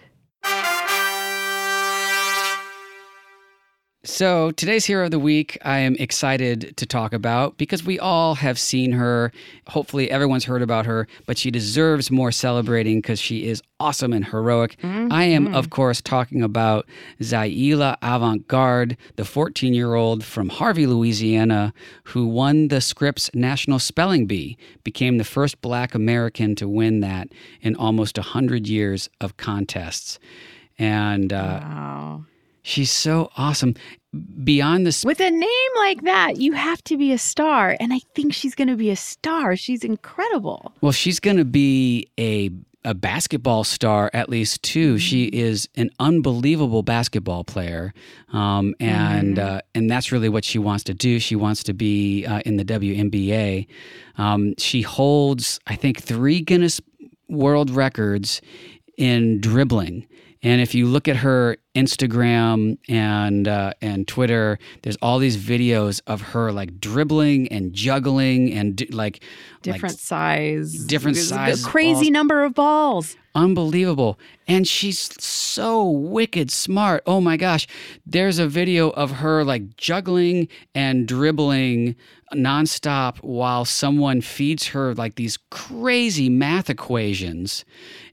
So, 4.05 4.51
today's 4.51 4.83
hero 4.83 5.05
of 5.05 5.11
the 5.11 5.19
week, 5.19 5.57
I 5.61 5.79
am 5.79 5.95
excited 5.95 6.75
to 6.75 6.85
talk 6.85 7.13
about 7.13 7.57
because 7.57 7.85
we 7.85 7.99
all 7.99 8.35
have 8.35 8.59
seen 8.59 8.91
her. 8.91 9.31
Hopefully, 9.67 10.11
everyone's 10.11 10.43
heard 10.43 10.61
about 10.61 10.85
her, 10.85 11.07
but 11.25 11.37
she 11.37 11.49
deserves 11.49 12.11
more 12.11 12.29
celebrating 12.29 12.97
because 12.97 13.21
she 13.21 13.47
is 13.47 13.61
awesome 13.79 14.11
and 14.11 14.25
heroic. 14.25 14.75
Mm-hmm. 14.81 15.07
I 15.09 15.23
am, 15.23 15.55
of 15.55 15.69
course, 15.69 16.01
talking 16.01 16.41
about 16.41 16.85
Zaila 17.21 17.95
Avant-Garde, 18.01 18.97
the 19.15 19.23
14 19.23 19.73
year 19.73 19.93
old 19.93 20.25
from 20.25 20.49
Harvey, 20.49 20.85
Louisiana, 20.85 21.73
who 22.03 22.27
won 22.27 22.67
the 22.67 22.81
Scripps 22.81 23.31
National 23.33 23.79
Spelling 23.79 24.25
Bee, 24.25 24.57
became 24.83 25.17
the 25.17 25.23
first 25.23 25.61
black 25.61 25.95
American 25.95 26.55
to 26.55 26.67
win 26.67 26.99
that 26.99 27.29
in 27.61 27.73
almost 27.77 28.17
100 28.17 28.67
years 28.67 29.09
of 29.21 29.37
contests. 29.37 30.19
And, 30.77 31.31
uh, 31.31 31.59
wow 31.61 32.25
She's 32.63 32.91
so 32.91 33.29
awesome. 33.37 33.75
Beyond 34.43 34.85
this, 34.85 35.03
with 35.03 35.19
a 35.19 35.31
name 35.31 35.71
like 35.75 36.03
that, 36.03 36.37
you 36.37 36.53
have 36.53 36.83
to 36.83 36.97
be 36.97 37.11
a 37.11 37.17
star, 37.17 37.75
and 37.79 37.91
I 37.91 37.99
think 38.13 38.33
she's 38.33 38.53
going 38.53 38.67
to 38.67 38.75
be 38.75 38.91
a 38.91 38.95
star. 38.95 39.55
She's 39.55 39.83
incredible. 39.83 40.71
Well, 40.81 40.91
she's 40.91 41.19
going 41.19 41.37
to 41.37 41.45
be 41.45 42.07
a 42.19 42.51
a 42.85 42.93
basketball 42.93 43.63
star 43.63 44.11
at 44.13 44.29
least 44.29 44.61
too. 44.61 44.97
She 44.97 45.27
mm-hmm. 45.27 45.39
is 45.39 45.69
an 45.75 45.89
unbelievable 45.99 46.83
basketball 46.83 47.43
player, 47.43 47.93
um, 48.31 48.75
and 48.79 49.37
mm-hmm. 49.37 49.55
uh, 49.57 49.59
and 49.73 49.89
that's 49.89 50.11
really 50.11 50.29
what 50.29 50.45
she 50.45 50.59
wants 50.59 50.83
to 50.85 50.93
do. 50.93 51.19
She 51.19 51.35
wants 51.35 51.63
to 51.63 51.73
be 51.73 52.25
uh, 52.25 52.41
in 52.45 52.57
the 52.57 52.65
WNBA. 52.65 53.67
Um, 54.17 54.53
she 54.57 54.81
holds, 54.81 55.59
I 55.67 55.75
think, 55.75 56.01
three 56.01 56.41
Guinness 56.41 56.81
World 57.29 57.69
Records 57.69 58.41
in 58.97 59.39
dribbling. 59.41 60.07
And 60.43 60.61
if 60.61 60.75
you 60.75 60.85
look 60.87 61.07
at 61.07 61.15
her 61.17 61.57
Instagram 61.73 62.77
and 62.89 63.47
uh, 63.47 63.73
and 63.81 64.07
Twitter, 64.07 64.59
there's 64.81 64.97
all 65.01 65.17
these 65.17 65.37
videos 65.37 66.01
of 66.05 66.21
her 66.21 66.51
like 66.51 66.79
dribbling 66.79 67.47
and 67.47 67.73
juggling 67.73 68.51
and 68.51 68.75
d- 68.75 68.87
like 68.87 69.23
different 69.61 69.93
like, 69.93 69.99
size, 69.99 70.73
different 70.85 71.17
size, 71.17 71.65
crazy 71.65 72.11
number 72.11 72.43
of 72.43 72.53
balls. 72.53 73.15
Unbelievable. 73.35 74.19
And 74.47 74.67
she's 74.67 75.09
so 75.23 75.89
wicked 75.89 76.51
smart. 76.51 77.01
Oh 77.07 77.19
my 77.19 77.35
gosh. 77.35 77.65
There's 78.05 78.37
a 78.37 78.47
video 78.47 78.91
of 78.91 79.09
her 79.11 79.43
like 79.43 79.75
juggling 79.75 80.49
and 80.75 81.07
dribbling 81.07 81.95
nonstop 82.35 83.17
while 83.17 83.65
someone 83.65 84.21
feeds 84.21 84.67
her 84.67 84.93
like 84.95 85.15
these 85.15 85.37
crazy 85.49 86.29
math 86.29 86.69
equations 86.69 87.65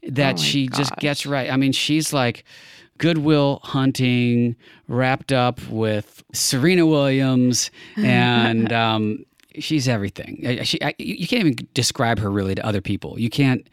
that 0.03 0.35
oh 0.35 0.43
she 0.43 0.67
gosh. 0.67 0.79
just 0.79 0.97
gets 0.97 1.27
right. 1.27 1.51
I 1.51 1.57
mean, 1.57 1.73
she's 1.73 2.13
like 2.13 2.45
Good 2.99 3.19
Will 3.19 3.61
Hunting 3.63 4.57
wrapped 4.89 5.33
up 5.33 5.61
with 5.69 6.23
Serena 6.33 6.87
Williams 6.87 7.71
and 7.97 8.73
um, 8.75 9.25
she's 9.59 9.89
everything. 9.89 10.63
She, 10.65 10.83
I, 10.83 10.95
you 10.99 11.27
can't 11.27 11.47
even 11.47 11.69
describe 11.75 12.19
her 12.19 12.31
really 12.31 12.55
to 12.55 12.65
other 12.65 12.81
people. 12.81 13.19
You 13.19 13.31
can't. 13.31 13.67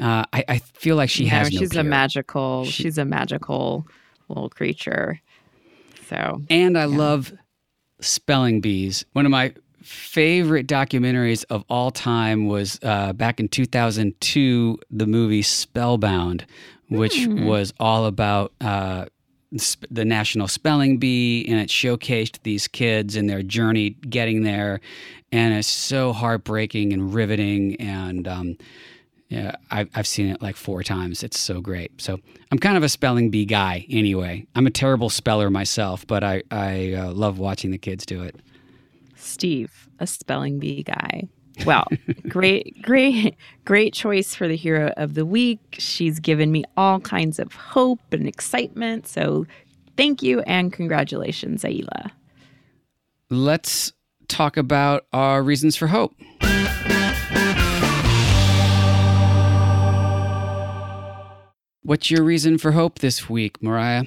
Uh, 0.00 0.24
I, 0.32 0.44
I, 0.48 0.58
feel 0.58 0.96
like 0.96 1.10
she 1.10 1.26
has. 1.26 1.52
No, 1.52 1.58
she's 1.58 1.74
no 1.74 1.82
a 1.82 1.84
magical. 1.84 2.64
She, 2.64 2.84
she's 2.84 2.98
a 2.98 3.04
magical 3.04 3.86
little 4.28 4.48
creature. 4.48 5.20
So. 6.08 6.42
And 6.50 6.76
I 6.76 6.86
yeah. 6.86 6.96
love 6.96 7.32
spelling 8.00 8.60
bees. 8.60 9.04
One 9.12 9.26
of 9.26 9.30
my 9.30 9.54
favorite 9.82 10.66
documentaries 10.66 11.44
of 11.50 11.64
all 11.68 11.90
time 11.90 12.46
was 12.46 12.78
uh, 12.82 13.12
back 13.12 13.40
in 13.40 13.48
2002, 13.48 14.78
the 14.90 15.06
movie 15.06 15.42
Spellbound, 15.42 16.46
which 16.88 17.14
mm. 17.14 17.46
was 17.46 17.72
all 17.78 18.06
about 18.06 18.52
uh, 18.60 19.06
the 19.90 20.04
National 20.04 20.48
Spelling 20.48 20.98
Bee, 20.98 21.44
and 21.48 21.60
it 21.60 21.68
showcased 21.68 22.42
these 22.42 22.66
kids 22.68 23.16
and 23.16 23.28
their 23.28 23.42
journey 23.42 23.90
getting 23.90 24.42
there, 24.42 24.80
and 25.30 25.54
it's 25.54 25.68
so 25.68 26.12
heartbreaking 26.12 26.92
and 26.92 27.12
riveting. 27.12 27.76
And 27.76 28.26
um, 28.26 28.56
yeah, 29.28 29.56
I've, 29.70 29.90
I've 29.94 30.06
seen 30.06 30.28
it 30.28 30.40
like 30.40 30.56
four 30.56 30.82
times. 30.82 31.22
It's 31.22 31.38
so 31.38 31.60
great. 31.60 32.00
So 32.00 32.18
I'm 32.50 32.58
kind 32.58 32.76
of 32.76 32.82
a 32.82 32.88
spelling 32.88 33.30
bee 33.30 33.44
guy 33.44 33.86
anyway. 33.90 34.46
I'm 34.54 34.66
a 34.66 34.70
terrible 34.70 35.10
speller 35.10 35.50
myself, 35.50 36.06
but 36.06 36.24
I 36.24 36.42
I 36.50 36.94
uh, 36.94 37.12
love 37.12 37.38
watching 37.38 37.70
the 37.70 37.78
kids 37.78 38.06
do 38.06 38.22
it. 38.22 38.36
Steve, 39.22 39.88
a 39.98 40.06
spelling 40.06 40.58
bee 40.58 40.82
guy. 40.82 41.28
Well, 41.66 41.86
great, 42.28 42.76
great, 42.82 43.36
great 43.64 43.92
choice 43.92 44.34
for 44.34 44.48
the 44.48 44.56
hero 44.56 44.92
of 44.96 45.14
the 45.14 45.26
week. 45.26 45.60
She's 45.78 46.18
given 46.18 46.50
me 46.50 46.64
all 46.76 47.00
kinds 47.00 47.38
of 47.38 47.52
hope 47.52 48.00
and 48.12 48.26
excitement. 48.26 49.06
So 49.06 49.46
thank 49.96 50.22
you 50.22 50.40
and 50.40 50.72
congratulations, 50.72 51.62
Zaila. 51.62 52.10
Let's 53.30 53.92
talk 54.28 54.56
about 54.56 55.06
our 55.12 55.42
reasons 55.42 55.76
for 55.76 55.86
hope. 55.86 56.14
What's 61.84 62.10
your 62.10 62.22
reason 62.22 62.58
for 62.58 62.72
hope 62.72 63.00
this 63.00 63.28
week, 63.28 63.62
Mariah? 63.62 64.04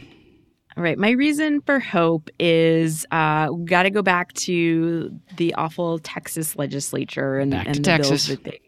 All 0.77 0.83
right. 0.83 0.97
My 0.97 1.11
reason 1.11 1.61
for 1.61 1.79
hope 1.79 2.29
is 2.37 3.05
uh, 3.11 3.47
we 3.51 3.63
got 3.63 3.83
to 3.83 3.89
go 3.89 4.01
back 4.01 4.33
to 4.33 5.17
the 5.37 5.53
awful 5.53 5.99
Texas 5.99 6.57
legislature 6.57 7.39
and, 7.39 7.53
and 7.53 7.75
the 7.75 7.81
Texas. 7.81 8.27
bills 8.27 8.27
that 8.27 8.43
they 8.43 8.59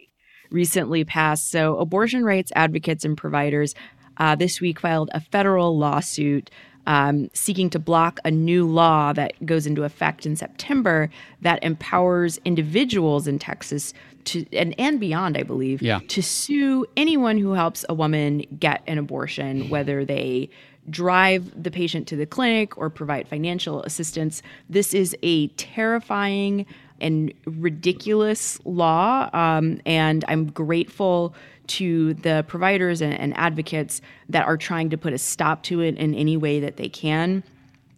recently 0.49 1.03
passed. 1.03 1.51
So, 1.51 1.77
abortion 1.77 2.23
rights 2.23 2.51
advocates 2.55 3.03
and 3.03 3.17
providers 3.17 3.75
uh, 4.17 4.35
this 4.35 4.61
week 4.61 4.79
filed 4.79 5.09
a 5.13 5.19
federal 5.19 5.77
lawsuit 5.77 6.49
um, 6.87 7.29
seeking 7.33 7.69
to 7.71 7.79
block 7.79 8.19
a 8.23 8.31
new 8.31 8.65
law 8.65 9.11
that 9.11 9.33
goes 9.45 9.67
into 9.67 9.83
effect 9.83 10.25
in 10.25 10.37
September 10.37 11.09
that 11.41 11.61
empowers 11.61 12.39
individuals 12.45 13.27
in 13.27 13.37
Texas 13.37 13.93
to 14.23 14.45
and, 14.53 14.73
and 14.79 14.99
beyond, 14.99 15.37
I 15.37 15.43
believe, 15.43 15.81
yeah. 15.81 15.99
to 16.07 16.23
sue 16.23 16.85
anyone 16.95 17.37
who 17.37 17.51
helps 17.51 17.83
a 17.89 17.93
woman 17.93 18.45
get 18.57 18.81
an 18.87 18.97
abortion, 18.97 19.69
whether 19.69 20.05
they 20.05 20.49
drive 20.89 21.51
the 21.61 21.71
patient 21.71 22.07
to 22.07 22.15
the 22.15 22.25
clinic 22.25 22.77
or 22.77 22.89
provide 22.89 23.27
financial 23.27 23.83
assistance. 23.83 24.41
This 24.69 24.93
is 24.93 25.15
a 25.23 25.47
terrifying 25.49 26.65
and 26.99 27.33
ridiculous 27.45 28.59
law, 28.65 29.29
um, 29.33 29.79
and 29.85 30.25
I'm 30.27 30.47
grateful 30.47 31.35
to 31.67 32.13
the 32.15 32.45
providers 32.47 33.01
and, 33.01 33.13
and 33.13 33.35
advocates 33.37 34.01
that 34.29 34.45
are 34.45 34.57
trying 34.57 34.89
to 34.89 34.97
put 34.97 35.13
a 35.13 35.17
stop 35.17 35.63
to 35.63 35.81
it 35.81 35.97
in 35.97 36.15
any 36.15 36.37
way 36.37 36.59
that 36.59 36.77
they 36.77 36.89
can. 36.89 37.43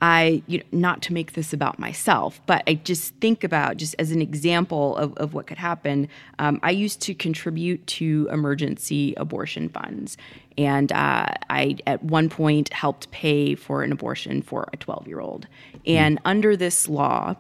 I, 0.01 0.43
you 0.47 0.59
know, 0.59 0.63
not 0.71 1.01
to 1.03 1.13
make 1.13 1.33
this 1.33 1.51
about 1.51 1.77
myself, 1.77 2.39
but 2.45 2.63
I 2.67 2.75
just 2.75 3.13
think 3.15 3.43
about, 3.43 3.75
just 3.75 3.95
as 3.99 4.11
an 4.11 4.21
example 4.21 4.95
of, 4.95 5.13
of 5.17 5.33
what 5.33 5.45
could 5.45 5.57
happen. 5.57 6.07
Um, 6.39 6.59
I 6.63 6.71
used 6.71 7.01
to 7.01 7.13
contribute 7.13 7.85
to 7.87 8.29
emergency 8.31 9.13
abortion 9.17 9.67
funds. 9.67 10.17
And 10.59 10.91
uh, 10.91 11.27
I, 11.49 11.77
at 11.87 12.03
one 12.03 12.27
point, 12.27 12.73
helped 12.73 13.09
pay 13.11 13.55
for 13.55 13.81
an 13.81 13.93
abortion 13.93 14.41
for 14.41 14.67
a 14.73 14.77
12 14.77 15.07
year 15.07 15.21
old. 15.21 15.47
And 15.85 16.17
mm. 16.17 16.21
under 16.25 16.57
this 16.57 16.89
law, 16.89 17.35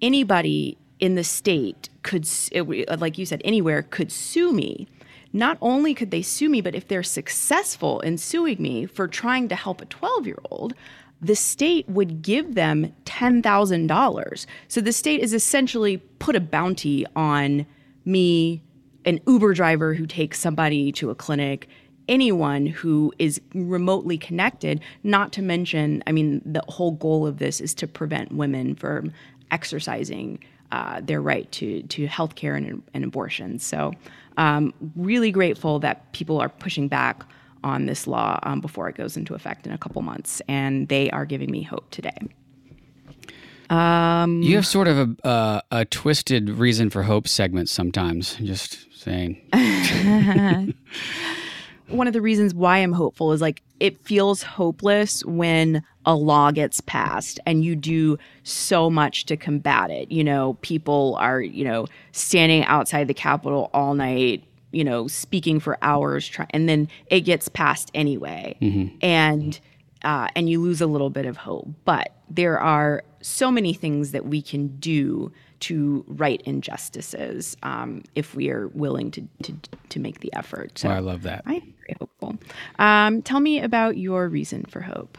anybody 0.00 0.78
in 0.98 1.14
the 1.14 1.24
state 1.24 1.90
could, 2.02 2.26
like 2.98 3.18
you 3.18 3.26
said, 3.26 3.42
anywhere 3.44 3.82
could 3.82 4.10
sue 4.10 4.52
me 4.52 4.88
not 5.32 5.56
only 5.62 5.94
could 5.94 6.10
they 6.10 6.22
sue 6.22 6.48
me, 6.48 6.60
but 6.60 6.74
if 6.74 6.88
they're 6.88 7.02
successful 7.02 8.00
in 8.00 8.18
suing 8.18 8.60
me 8.60 8.84
for 8.86 9.08
trying 9.08 9.48
to 9.48 9.54
help 9.54 9.80
a 9.80 9.86
12 9.86 10.26
year 10.26 10.38
old, 10.50 10.74
the 11.22 11.36
state 11.36 11.88
would 11.88 12.20
give 12.20 12.54
them 12.54 12.92
$10,000. 13.04 14.46
So 14.68 14.80
the 14.80 14.92
state 14.92 15.20
is 15.20 15.32
essentially 15.32 15.98
put 16.18 16.36
a 16.36 16.40
bounty 16.40 17.06
on 17.16 17.64
me, 18.04 18.62
an 19.04 19.20
Uber 19.26 19.54
driver 19.54 19.94
who 19.94 20.06
takes 20.06 20.38
somebody 20.38 20.92
to 20.92 21.10
a 21.10 21.14
clinic, 21.14 21.68
anyone 22.12 22.66
who 22.66 23.10
is 23.18 23.40
remotely 23.54 24.18
connected, 24.18 24.82
not 25.02 25.32
to 25.32 25.40
mention, 25.40 26.04
I 26.06 26.12
mean, 26.12 26.42
the 26.44 26.62
whole 26.68 26.90
goal 26.92 27.26
of 27.26 27.38
this 27.38 27.58
is 27.58 27.72
to 27.76 27.86
prevent 27.86 28.32
women 28.32 28.74
from 28.74 29.12
exercising 29.50 30.38
uh, 30.72 31.00
their 31.00 31.22
right 31.22 31.50
to, 31.52 31.82
to 31.84 32.06
health 32.06 32.34
care 32.34 32.54
and, 32.54 32.82
and 32.92 33.02
abortion. 33.02 33.58
So, 33.58 33.94
um, 34.36 34.74
really 34.94 35.30
grateful 35.30 35.78
that 35.80 36.12
people 36.12 36.38
are 36.38 36.50
pushing 36.50 36.86
back 36.86 37.24
on 37.64 37.86
this 37.86 38.06
law 38.06 38.38
um, 38.42 38.60
before 38.60 38.90
it 38.90 38.94
goes 38.94 39.16
into 39.16 39.34
effect 39.34 39.66
in 39.66 39.72
a 39.72 39.78
couple 39.78 40.02
months, 40.02 40.42
and 40.48 40.88
they 40.88 41.10
are 41.10 41.24
giving 41.24 41.50
me 41.50 41.62
hope 41.62 41.90
today. 41.90 42.18
Um, 43.70 44.42
you 44.42 44.56
have 44.56 44.66
sort 44.66 44.86
of 44.86 44.98
a, 44.98 45.26
uh, 45.26 45.60
a 45.70 45.84
twisted 45.86 46.50
reason 46.50 46.90
for 46.90 47.04
hope 47.04 47.26
segment 47.26 47.70
sometimes. 47.70 48.36
Just 48.36 48.86
saying. 48.94 49.40
One 51.88 52.06
of 52.06 52.12
the 52.12 52.20
reasons 52.20 52.54
why 52.54 52.78
I'm 52.78 52.92
hopeful 52.92 53.32
is 53.32 53.40
like 53.40 53.62
it 53.80 54.00
feels 54.04 54.42
hopeless 54.42 55.24
when 55.24 55.82
a 56.06 56.14
law 56.14 56.50
gets 56.50 56.80
passed 56.80 57.38
and 57.46 57.64
you 57.64 57.76
do 57.76 58.18
so 58.44 58.88
much 58.88 59.26
to 59.26 59.36
combat 59.36 59.90
it. 59.90 60.10
You 60.10 60.24
know, 60.24 60.54
people 60.62 61.16
are, 61.18 61.40
you 61.40 61.64
know, 61.64 61.86
standing 62.12 62.64
outside 62.64 63.08
the 63.08 63.14
Capitol 63.14 63.70
all 63.74 63.94
night 63.94 64.44
you 64.72 64.82
know, 64.84 65.06
speaking 65.06 65.60
for 65.60 65.78
hours, 65.82 66.26
try, 66.26 66.46
and 66.50 66.68
then 66.68 66.88
it 67.06 67.20
gets 67.20 67.48
passed 67.48 67.90
anyway, 67.94 68.56
mm-hmm. 68.60 68.96
and 69.02 69.60
uh, 70.04 70.28
and 70.34 70.48
you 70.48 70.60
lose 70.60 70.80
a 70.80 70.86
little 70.86 71.10
bit 71.10 71.26
of 71.26 71.36
hope. 71.36 71.68
But 71.84 72.12
there 72.28 72.58
are 72.58 73.04
so 73.20 73.50
many 73.50 73.74
things 73.74 74.12
that 74.12 74.26
we 74.26 74.42
can 74.42 74.68
do 74.78 75.32
to 75.60 76.04
right 76.08 76.40
injustices 76.44 77.56
um, 77.62 78.02
if 78.14 78.34
we 78.34 78.50
are 78.50 78.68
willing 78.68 79.10
to, 79.12 79.28
to 79.44 79.54
to 79.90 80.00
make 80.00 80.20
the 80.20 80.32
effort. 80.34 80.78
So 80.78 80.88
oh, 80.88 80.92
I 80.92 80.98
love 80.98 81.22
that. 81.22 81.42
I'm 81.46 81.74
very 81.78 81.96
hopeful. 82.00 82.36
Um, 82.78 83.22
tell 83.22 83.40
me 83.40 83.60
about 83.60 83.96
your 83.96 84.28
reason 84.28 84.64
for 84.64 84.80
hope 84.80 85.18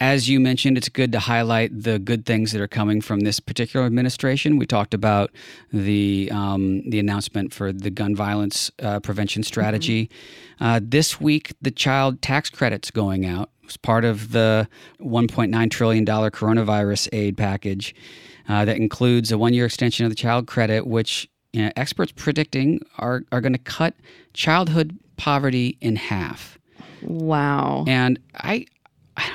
as 0.00 0.30
you 0.30 0.40
mentioned, 0.40 0.78
it's 0.78 0.88
good 0.88 1.12
to 1.12 1.18
highlight 1.18 1.82
the 1.82 1.98
good 1.98 2.24
things 2.24 2.52
that 2.52 2.60
are 2.60 2.68
coming 2.68 3.02
from 3.02 3.20
this 3.20 3.38
particular 3.38 3.84
administration. 3.84 4.56
We 4.56 4.64
talked 4.64 4.94
about 4.94 5.30
the 5.72 6.30
um, 6.32 6.88
the 6.88 6.98
announcement 6.98 7.52
for 7.52 7.70
the 7.70 7.90
gun 7.90 8.16
violence 8.16 8.70
uh, 8.82 9.00
prevention 9.00 9.42
strategy. 9.42 10.06
Mm-hmm. 10.06 10.64
Uh, 10.64 10.80
this 10.82 11.20
week, 11.20 11.52
the 11.60 11.70
child 11.70 12.22
tax 12.22 12.48
credit's 12.48 12.90
going 12.90 13.26
out. 13.26 13.50
It's 13.62 13.76
part 13.76 14.04
of 14.04 14.32
the 14.32 14.68
1.9 15.00 15.70
trillion 15.70 16.04
dollar 16.04 16.30
coronavirus 16.30 17.08
aid 17.12 17.36
package 17.36 17.94
uh, 18.48 18.64
that 18.64 18.76
includes 18.76 19.30
a 19.30 19.38
one 19.38 19.52
year 19.52 19.66
extension 19.66 20.06
of 20.06 20.10
the 20.10 20.16
child 20.16 20.46
credit, 20.46 20.86
which 20.86 21.28
you 21.52 21.62
know, 21.62 21.70
experts 21.76 22.12
predicting 22.16 22.80
are 22.98 23.22
are 23.32 23.42
going 23.42 23.52
to 23.52 23.58
cut 23.58 23.94
childhood 24.32 24.98
poverty 25.18 25.76
in 25.82 25.96
half. 25.96 26.58
Wow. 27.02 27.84
And 27.86 28.18
I 28.34 28.66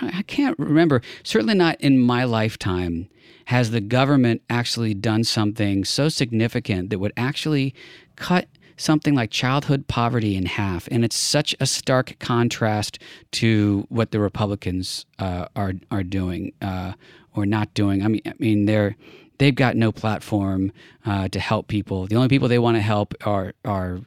I 0.02 0.24
can't 0.24 0.58
remember, 0.58 1.02
certainly 1.24 1.56
not 1.56 1.80
in 1.82 2.00
my 2.00 2.24
lifetime, 2.24 3.10
has 3.46 3.72
the 3.72 3.82
government 3.82 4.42
actually 4.50 4.94
done 4.94 5.24
something 5.24 5.86
so 5.86 6.10
significant 6.10 6.90
that 6.90 7.00
would 7.00 7.14
actually 7.16 7.74
cut 8.16 8.48
something 8.78 9.16
like 9.16 9.32
childhood 9.32 9.88
poverty 9.88 10.36
in 10.36 10.46
half. 10.46 10.88
And 10.92 11.06
it's 11.06 11.16
such 11.16 11.56
a 11.60 11.66
stark 11.66 12.18
contrast 12.20 13.00
to 13.34 13.86
what 13.90 14.12
the 14.12 14.20
Republicans 14.20 15.06
uh, 15.20 15.48
are 15.56 15.74
are 15.92 16.04
doing 16.04 16.54
uh, 16.62 16.94
or 17.34 17.46
not 17.46 17.74
doing. 17.74 18.04
I 18.04 18.08
mean, 18.08 18.22
I 18.26 18.34
mean 18.40 18.66
they're 18.66 18.96
they've 19.38 19.56
got 19.56 19.76
no 19.76 19.92
platform 19.92 20.72
uh, 21.06 21.28
to 21.30 21.40
help 21.40 21.68
people. 21.68 22.08
The 22.08 22.16
only 22.16 22.30
people 22.30 22.48
they 22.48 22.60
want 22.60 22.78
to 22.78 22.82
help 22.82 23.14
are 23.26 23.54
are 23.64 24.00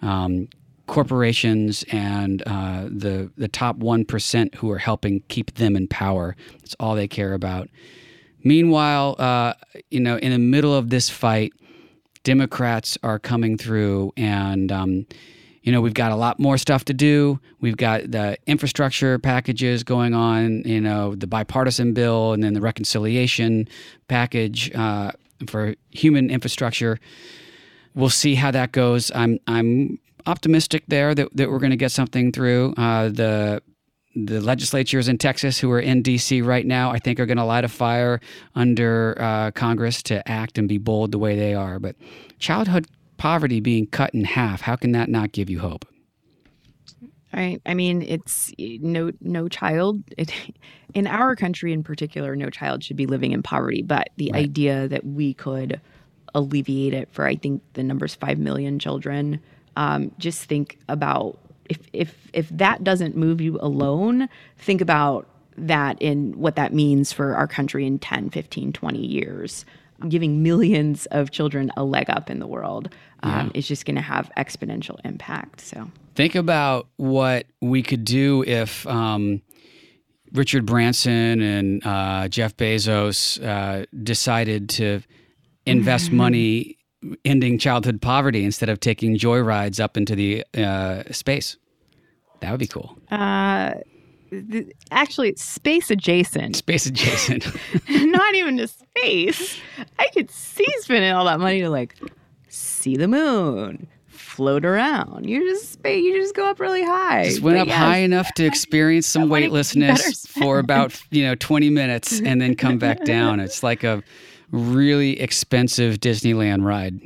um, 0.00 0.48
corporations 0.86 1.84
and 1.90 2.42
uh, 2.46 2.84
the 2.84 3.30
the 3.36 3.48
top 3.48 3.76
one 3.76 4.04
percent 4.04 4.54
who 4.56 4.70
are 4.70 4.78
helping 4.78 5.20
keep 5.28 5.54
them 5.54 5.76
in 5.76 5.88
power. 5.88 6.36
That's 6.60 6.74
all 6.80 6.94
they 6.94 7.08
care 7.08 7.34
about. 7.34 7.68
Meanwhile, 8.44 9.16
uh, 9.18 9.54
you 9.90 10.00
know, 10.00 10.16
in 10.16 10.32
the 10.32 10.38
middle 10.38 10.74
of 10.74 10.90
this 10.90 11.08
fight, 11.08 11.52
Democrats 12.24 12.98
are 13.02 13.18
coming 13.18 13.56
through, 13.56 14.12
and 14.16 14.70
um, 14.72 15.06
you 15.62 15.72
know 15.72 15.80
we've 15.80 15.94
got 15.94 16.12
a 16.12 16.16
lot 16.16 16.40
more 16.40 16.58
stuff 16.58 16.84
to 16.86 16.94
do. 16.94 17.40
We've 17.60 17.76
got 17.76 18.10
the 18.10 18.36
infrastructure 18.46 19.18
packages 19.18 19.84
going 19.84 20.14
on. 20.14 20.62
You 20.64 20.80
know, 20.80 21.14
the 21.14 21.26
bipartisan 21.26 21.94
bill, 21.94 22.32
and 22.32 22.42
then 22.42 22.54
the 22.54 22.60
reconciliation 22.60 23.68
package 24.08 24.74
uh, 24.74 25.12
for 25.46 25.74
human 25.90 26.30
infrastructure. 26.30 26.98
We'll 27.94 28.10
see 28.10 28.34
how 28.34 28.50
that 28.50 28.72
goes. 28.72 29.12
I'm 29.14 29.38
I'm 29.46 29.98
optimistic 30.26 30.84
there 30.88 31.14
that, 31.14 31.28
that 31.36 31.50
we're 31.50 31.58
going 31.58 31.70
to 31.70 31.76
get 31.76 31.92
something 31.92 32.32
through. 32.32 32.74
Uh, 32.76 33.08
the 33.08 33.62
the 34.14 34.40
legislatures 34.40 35.08
in 35.08 35.16
Texas 35.16 35.58
who 35.58 35.70
are 35.70 35.80
in 35.80 36.02
D.C. 36.02 36.42
right 36.42 36.66
now, 36.66 36.90
I 36.90 36.98
think, 36.98 37.18
are 37.18 37.24
going 37.26 37.38
to 37.38 37.44
light 37.44 37.64
a 37.64 37.68
fire 37.68 38.20
under 38.54 39.16
uh, 39.18 39.50
Congress 39.52 40.02
to 40.04 40.28
act 40.28 40.58
and 40.58 40.68
be 40.68 40.78
bold 40.78 41.12
the 41.12 41.18
way 41.18 41.34
they 41.34 41.54
are. 41.54 41.78
But 41.78 41.96
childhood 42.38 42.86
poverty 43.16 43.60
being 43.60 43.86
cut 43.86 44.12
in 44.12 44.24
half, 44.24 44.60
how 44.60 44.76
can 44.76 44.92
that 44.92 45.08
not 45.08 45.32
give 45.32 45.48
you 45.48 45.60
hope? 45.60 45.86
Right. 47.32 47.62
I 47.64 47.72
mean, 47.72 48.02
it's 48.02 48.52
no 48.58 49.12
no 49.22 49.48
child 49.48 50.02
it, 50.18 50.32
in 50.94 51.06
our 51.06 51.34
country 51.34 51.72
in 51.72 51.82
particular. 51.82 52.36
No 52.36 52.50
child 52.50 52.84
should 52.84 52.96
be 52.96 53.06
living 53.06 53.32
in 53.32 53.42
poverty. 53.42 53.82
But 53.82 54.10
the 54.16 54.30
right. 54.32 54.44
idea 54.44 54.88
that 54.88 55.06
we 55.06 55.32
could 55.32 55.80
alleviate 56.34 56.92
it 56.92 57.08
for, 57.12 57.26
I 57.26 57.36
think, 57.36 57.62
the 57.72 57.82
number's 57.82 58.14
five 58.14 58.38
million 58.38 58.78
children 58.78 59.40
um, 59.76 60.12
just 60.18 60.44
think 60.44 60.78
about 60.88 61.38
if 61.68 61.78
if 61.92 62.30
if 62.32 62.48
that 62.50 62.84
doesn't 62.84 63.16
move 63.16 63.40
you 63.40 63.58
alone, 63.60 64.28
think 64.58 64.80
about 64.80 65.28
that 65.56 66.00
in 66.00 66.32
what 66.38 66.56
that 66.56 66.72
means 66.72 67.12
for 67.12 67.34
our 67.34 67.46
country 67.46 67.86
in 67.86 67.98
10, 67.98 68.30
15, 68.30 68.72
20 68.72 68.98
years. 68.98 69.64
Giving 70.08 70.42
millions 70.42 71.06
of 71.06 71.30
children 71.30 71.70
a 71.76 71.84
leg 71.84 72.10
up 72.10 72.28
in 72.28 72.40
the 72.40 72.46
world 72.46 72.92
um, 73.22 73.52
yeah. 73.54 73.58
is 73.58 73.68
just 73.68 73.84
going 73.84 73.94
to 73.94 74.02
have 74.02 74.32
exponential 74.36 74.98
impact. 75.04 75.60
So 75.60 75.90
think 76.16 76.34
about 76.34 76.88
what 76.96 77.46
we 77.60 77.84
could 77.84 78.04
do 78.04 78.42
if 78.44 78.84
um, 78.88 79.42
Richard 80.32 80.66
Branson 80.66 81.40
and 81.40 81.86
uh, 81.86 82.28
Jeff 82.28 82.56
Bezos 82.56 83.40
uh, 83.44 83.86
decided 84.02 84.68
to 84.70 85.02
invest 85.66 86.10
money 86.10 86.78
ending 87.24 87.58
childhood 87.58 88.00
poverty 88.00 88.44
instead 88.44 88.68
of 88.68 88.80
taking 88.80 89.16
joyrides 89.16 89.80
up 89.80 89.96
into 89.96 90.14
the 90.14 90.44
uh, 90.56 91.02
space. 91.10 91.56
That 92.40 92.50
would 92.50 92.60
be 92.60 92.66
cool. 92.66 92.96
Uh, 93.10 93.74
th- 94.30 94.72
actually, 94.90 95.34
space 95.36 95.90
adjacent. 95.90 96.56
Space 96.56 96.86
adjacent. 96.86 97.46
Not 97.88 98.34
even 98.34 98.56
to 98.58 98.68
space. 98.68 99.60
I 99.98 100.08
could 100.08 100.30
see 100.30 100.66
spending 100.80 101.12
all 101.12 101.24
that 101.26 101.40
money 101.40 101.60
to 101.60 101.70
like 101.70 101.96
see 102.48 102.96
the 102.96 103.08
moon, 103.08 103.86
float 104.08 104.64
around. 104.64 105.28
You 105.28 105.48
just 105.48 105.78
you 105.84 106.16
just 106.20 106.34
go 106.34 106.48
up 106.48 106.58
really 106.58 106.84
high. 106.84 107.24
Just 107.24 107.42
went 107.42 107.58
but 107.58 107.68
up 107.68 107.74
high 107.74 107.98
enough 107.98 108.32
to 108.34 108.44
experience 108.44 109.06
some 109.06 109.28
weightlessness 109.28 110.26
for 110.28 110.58
about 110.58 111.00
you 111.10 111.22
know 111.22 111.34
twenty 111.34 111.70
minutes 111.70 112.20
and 112.20 112.40
then 112.40 112.56
come 112.56 112.78
back 112.78 113.04
down. 113.04 113.40
It's 113.40 113.62
like 113.62 113.84
a 113.84 114.02
really 114.52 115.18
expensive 115.20 115.96
Disneyland 115.96 116.64
ride. 116.64 117.00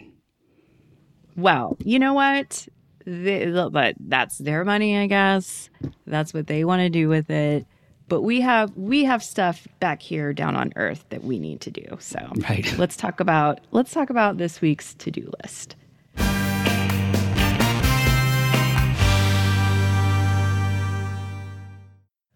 Well, 1.37 1.77
you 1.81 1.99
know 1.99 2.15
what? 2.15 2.69
They, 3.07 3.51
but 3.71 3.95
that's 4.01 4.39
their 4.39 4.65
money, 4.65 4.99
I 4.99 5.07
guess. 5.07 5.71
That's 6.07 6.35
what 6.35 6.49
they 6.49 6.65
want 6.65 6.81
to 6.81 6.91
do 6.91 7.09
with 7.09 7.31
it. 7.31 7.67
But 8.09 8.23
we 8.23 8.41
have 8.41 8.77
we 8.77 9.05
have 9.05 9.23
stuff 9.23 9.67
back 9.81 10.01
here 10.01 10.33
down 10.33 10.55
on 10.55 10.73
Earth 10.77 11.05
that 11.11 11.25
we 11.25 11.39
need 11.39 11.61
to 11.63 11.71
do. 11.71 11.85
So 11.99 12.19
right. 12.49 12.73
let's 12.79 12.97
talk 12.97 13.21
about 13.21 13.61
let's 13.73 13.93
talk 13.93 14.11
about 14.11 14.39
this 14.39 14.61
week's 14.61 14.95
to 14.95 15.11
do 15.11 15.31
list. 15.43 15.77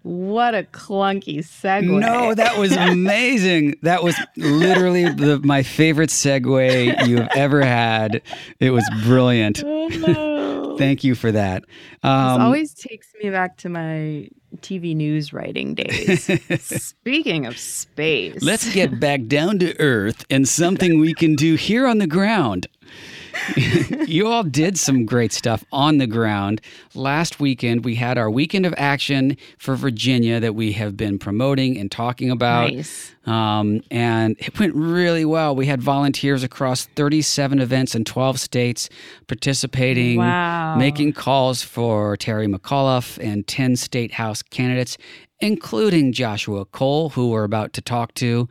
What 0.02 0.54
a 0.54 0.62
clunky 0.62 1.38
segue. 1.38 2.00
No, 2.00 2.34
that 2.34 2.58
was 2.58 2.74
amazing. 2.76 3.76
that 3.82 4.02
was 4.02 4.16
literally 4.36 5.08
the, 5.08 5.38
my 5.40 5.62
favorite 5.62 6.10
segue 6.10 7.06
you've 7.06 7.28
ever 7.34 7.62
had. 7.62 8.22
It 8.58 8.70
was 8.70 8.88
brilliant. 9.04 9.62
Oh, 9.64 10.76
Thank 10.78 11.04
you 11.04 11.14
for 11.14 11.30
that. 11.32 11.64
Um, 12.02 12.38
this 12.38 12.44
always 12.44 12.74
takes 12.74 13.08
me 13.22 13.28
back 13.28 13.58
to 13.58 13.68
my 13.68 14.28
TV 14.58 14.96
news 14.96 15.32
writing 15.32 15.74
days. 15.74 16.24
Speaking 16.62 17.44
of 17.44 17.58
space, 17.58 18.42
let's 18.42 18.72
get 18.72 18.98
back 18.98 19.26
down 19.26 19.58
to 19.58 19.78
Earth 19.78 20.24
and 20.30 20.48
something 20.48 20.98
we 21.00 21.12
can 21.12 21.34
do 21.34 21.56
here 21.56 21.86
on 21.86 21.98
the 21.98 22.06
ground. 22.06 22.66
you 24.06 24.26
all 24.26 24.42
did 24.42 24.78
some 24.78 25.04
great 25.04 25.32
stuff 25.32 25.64
on 25.72 25.98
the 25.98 26.06
ground. 26.06 26.60
Last 26.94 27.40
weekend, 27.40 27.84
we 27.84 27.94
had 27.94 28.18
our 28.18 28.30
weekend 28.30 28.66
of 28.66 28.74
action 28.76 29.36
for 29.58 29.76
Virginia 29.76 30.40
that 30.40 30.54
we 30.54 30.72
have 30.72 30.96
been 30.96 31.18
promoting 31.18 31.78
and 31.78 31.90
talking 31.90 32.30
about. 32.30 32.72
Nice. 32.72 33.14
Um, 33.26 33.82
and 33.90 34.36
it 34.38 34.58
went 34.58 34.74
really 34.74 35.24
well. 35.24 35.54
We 35.54 35.66
had 35.66 35.82
volunteers 35.82 36.42
across 36.42 36.86
37 36.96 37.60
events 37.60 37.94
in 37.94 38.04
12 38.04 38.40
states 38.40 38.88
participating, 39.26 40.18
wow. 40.18 40.76
making 40.76 41.12
calls 41.12 41.62
for 41.62 42.16
Terry 42.16 42.46
McAuliffe 42.46 43.18
and 43.22 43.46
10 43.46 43.76
state 43.76 44.12
house 44.12 44.42
candidates, 44.42 44.96
including 45.40 46.12
Joshua 46.12 46.64
Cole, 46.64 47.10
who 47.10 47.30
we're 47.30 47.44
about 47.44 47.72
to 47.74 47.82
talk 47.82 48.14
to. 48.14 48.48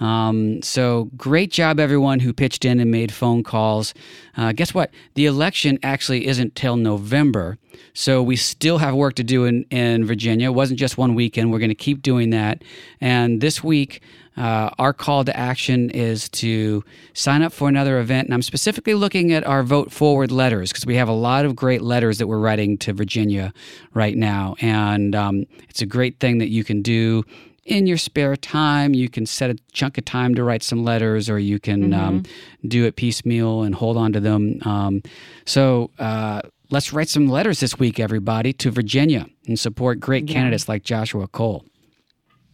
Um, 0.00 0.62
so 0.62 1.10
great 1.16 1.50
job, 1.50 1.80
everyone 1.80 2.20
who 2.20 2.32
pitched 2.32 2.64
in 2.64 2.80
and 2.80 2.90
made 2.90 3.12
phone 3.12 3.42
calls. 3.42 3.94
Uh, 4.36 4.52
guess 4.52 4.72
what? 4.72 4.90
The 5.14 5.26
election 5.26 5.78
actually 5.82 6.26
isn't 6.26 6.54
till 6.54 6.76
November. 6.76 7.58
So 7.94 8.22
we 8.22 8.36
still 8.36 8.78
have 8.78 8.94
work 8.94 9.14
to 9.14 9.24
do 9.24 9.44
in, 9.44 9.64
in 9.70 10.04
Virginia. 10.04 10.48
It 10.48 10.54
wasn't 10.54 10.78
just 10.78 10.98
one 10.98 11.14
weekend. 11.14 11.50
We're 11.50 11.58
going 11.58 11.68
to 11.70 11.74
keep 11.74 12.02
doing 12.02 12.30
that. 12.30 12.62
And 13.00 13.40
this 13.40 13.62
week, 13.62 14.02
uh, 14.36 14.70
our 14.78 14.92
call 14.92 15.24
to 15.24 15.36
action 15.36 15.90
is 15.90 16.28
to 16.28 16.84
sign 17.12 17.42
up 17.42 17.52
for 17.52 17.68
another 17.68 17.98
event. 17.98 18.28
And 18.28 18.34
I'm 18.34 18.42
specifically 18.42 18.94
looking 18.94 19.32
at 19.32 19.44
our 19.44 19.64
Vote 19.64 19.90
Forward 19.90 20.30
letters 20.30 20.70
because 20.70 20.86
we 20.86 20.94
have 20.94 21.08
a 21.08 21.12
lot 21.12 21.44
of 21.44 21.56
great 21.56 21.82
letters 21.82 22.18
that 22.18 22.28
we're 22.28 22.38
writing 22.38 22.78
to 22.78 22.92
Virginia 22.92 23.52
right 23.94 24.16
now. 24.16 24.54
And 24.60 25.16
um, 25.16 25.46
it's 25.68 25.82
a 25.82 25.86
great 25.86 26.20
thing 26.20 26.38
that 26.38 26.50
you 26.50 26.62
can 26.62 26.82
do 26.82 27.24
in 27.68 27.86
your 27.86 27.98
spare 27.98 28.36
time. 28.36 28.94
You 28.94 29.08
can 29.08 29.26
set 29.26 29.50
a 29.50 29.56
chunk 29.72 29.98
of 29.98 30.04
time 30.04 30.34
to 30.34 30.42
write 30.42 30.62
some 30.62 30.84
letters, 30.84 31.28
or 31.30 31.38
you 31.38 31.58
can 31.60 31.90
mm-hmm. 31.90 32.00
um, 32.00 32.22
do 32.66 32.84
it 32.84 32.96
piecemeal 32.96 33.62
and 33.62 33.74
hold 33.74 33.96
on 33.96 34.12
to 34.12 34.20
them. 34.20 34.58
Um, 34.64 35.02
so 35.44 35.90
uh, 35.98 36.42
let's 36.70 36.92
write 36.92 37.08
some 37.08 37.28
letters 37.28 37.60
this 37.60 37.78
week, 37.78 38.00
everybody, 38.00 38.52
to 38.54 38.70
Virginia 38.70 39.26
and 39.46 39.58
support 39.58 40.00
great 40.00 40.28
yeah. 40.28 40.34
candidates 40.34 40.68
like 40.68 40.82
Joshua 40.82 41.28
Cole. 41.28 41.64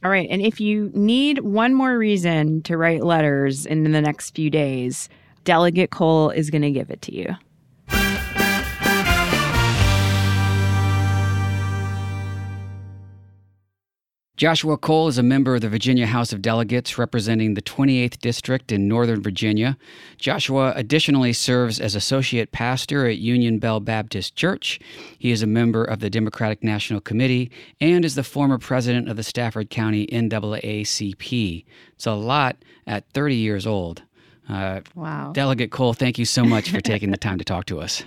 All 0.04 0.10
right. 0.10 0.28
And 0.30 0.42
if 0.42 0.60
you 0.60 0.90
need 0.94 1.38
one 1.38 1.72
more 1.72 1.96
reason 1.96 2.62
to 2.64 2.76
write 2.76 3.02
letters 3.02 3.64
in 3.64 3.90
the 3.90 4.00
next 4.02 4.34
few 4.34 4.50
days, 4.50 5.08
Delegate 5.44 5.90
Cole 5.90 6.30
is 6.30 6.50
going 6.50 6.62
to 6.62 6.70
give 6.70 6.90
it 6.90 7.00
to 7.02 7.14
you. 7.14 7.34
Joshua 14.44 14.76
Cole 14.76 15.08
is 15.08 15.16
a 15.16 15.22
member 15.22 15.54
of 15.54 15.62
the 15.62 15.70
Virginia 15.70 16.04
House 16.04 16.30
of 16.30 16.42
Delegates 16.42 16.98
representing 16.98 17.54
the 17.54 17.62
28th 17.62 18.18
District 18.18 18.70
in 18.70 18.86
Northern 18.86 19.22
Virginia. 19.22 19.78
Joshua 20.18 20.74
additionally 20.76 21.32
serves 21.32 21.80
as 21.80 21.94
associate 21.94 22.52
pastor 22.52 23.06
at 23.06 23.16
Union 23.16 23.58
Bell 23.58 23.80
Baptist 23.80 24.36
Church. 24.36 24.78
He 25.18 25.30
is 25.30 25.42
a 25.42 25.46
member 25.46 25.82
of 25.82 26.00
the 26.00 26.10
Democratic 26.10 26.62
National 26.62 27.00
Committee 27.00 27.50
and 27.80 28.04
is 28.04 28.16
the 28.16 28.22
former 28.22 28.58
president 28.58 29.08
of 29.08 29.16
the 29.16 29.22
Stafford 29.22 29.70
County 29.70 30.06
NAACP. 30.08 31.64
It's 31.94 32.04
a 32.04 32.12
lot 32.12 32.58
at 32.86 33.08
30 33.14 33.36
years 33.36 33.66
old. 33.66 34.02
Uh, 34.46 34.82
wow. 34.94 35.32
Delegate 35.32 35.70
Cole, 35.70 35.94
thank 35.94 36.18
you 36.18 36.26
so 36.26 36.44
much 36.44 36.70
for 36.70 36.82
taking 36.82 37.10
the 37.10 37.16
time 37.26 37.38
to 37.38 37.46
talk 37.46 37.64
to 37.64 37.80
us. 37.80 38.04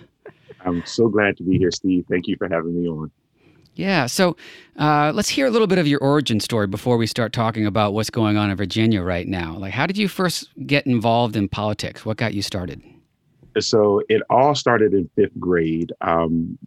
I'm 0.63 0.86
so 0.86 1.08
glad 1.08 1.36
to 1.38 1.43
be 1.43 1.58
here, 1.58 1.71
Steve. 1.71 2.06
Thank 2.08 2.28
you 2.28 2.38
for 2.38 2.47
having 2.47 2.80
me 2.80 2.88
on. 2.88 3.10
Yeah. 3.77 4.07
So 4.07 4.35
uh, 4.77 5.11
let's 5.13 5.29
hear 5.29 5.45
a 5.45 5.51
little 5.51 5.67
bit 5.67 5.77
of 5.77 5.87
your 5.87 5.99
origin 5.99 6.39
story 6.39 6.67
before 6.67 6.97
we 6.97 7.07
start 7.07 7.31
talking 7.31 7.65
about 7.65 7.93
what's 7.93 8.09
going 8.09 8.37
on 8.37 8.49
in 8.49 8.57
Virginia 8.57 9.01
right 9.01 9.27
now. 9.27 9.55
Like, 9.55 9.73
how 9.73 9.85
did 9.85 9.97
you 9.97 10.07
first 10.07 10.49
get 10.65 10.85
involved 10.85 11.35
in 11.35 11.47
politics? 11.47 12.05
What 12.05 12.17
got 12.17 12.33
you 12.33 12.41
started? 12.41 12.81
So 13.59 14.01
it 14.09 14.21
all 14.29 14.55
started 14.55 14.93
in 14.93 15.09
fifth 15.15 15.39
grade. 15.39 15.91
Um, 16.01 16.57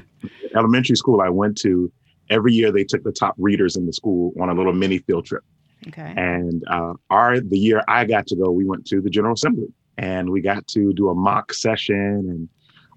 elementary 0.56 0.96
school 0.96 1.20
I 1.20 1.28
went 1.28 1.56
to, 1.58 1.90
every 2.30 2.52
year 2.52 2.72
they 2.72 2.84
took 2.84 3.02
the 3.02 3.12
top 3.12 3.34
readers 3.38 3.76
in 3.76 3.86
the 3.86 3.92
school 3.92 4.32
on 4.40 4.48
a 4.48 4.54
little 4.54 4.72
mini 4.72 4.98
field 4.98 5.26
trip. 5.26 5.44
Okay. 5.88 6.14
And 6.16 6.64
uh, 6.68 6.94
our 7.10 7.40
the 7.40 7.58
year 7.58 7.82
I 7.88 8.06
got 8.06 8.26
to 8.28 8.36
go, 8.36 8.50
we 8.50 8.64
went 8.64 8.86
to 8.86 9.02
the 9.02 9.10
General 9.10 9.34
Assembly 9.34 9.68
and 9.98 10.30
we 10.30 10.40
got 10.40 10.66
to 10.68 10.92
do 10.94 11.10
a 11.10 11.14
mock 11.14 11.52
session. 11.52 11.94
And 11.96 12.48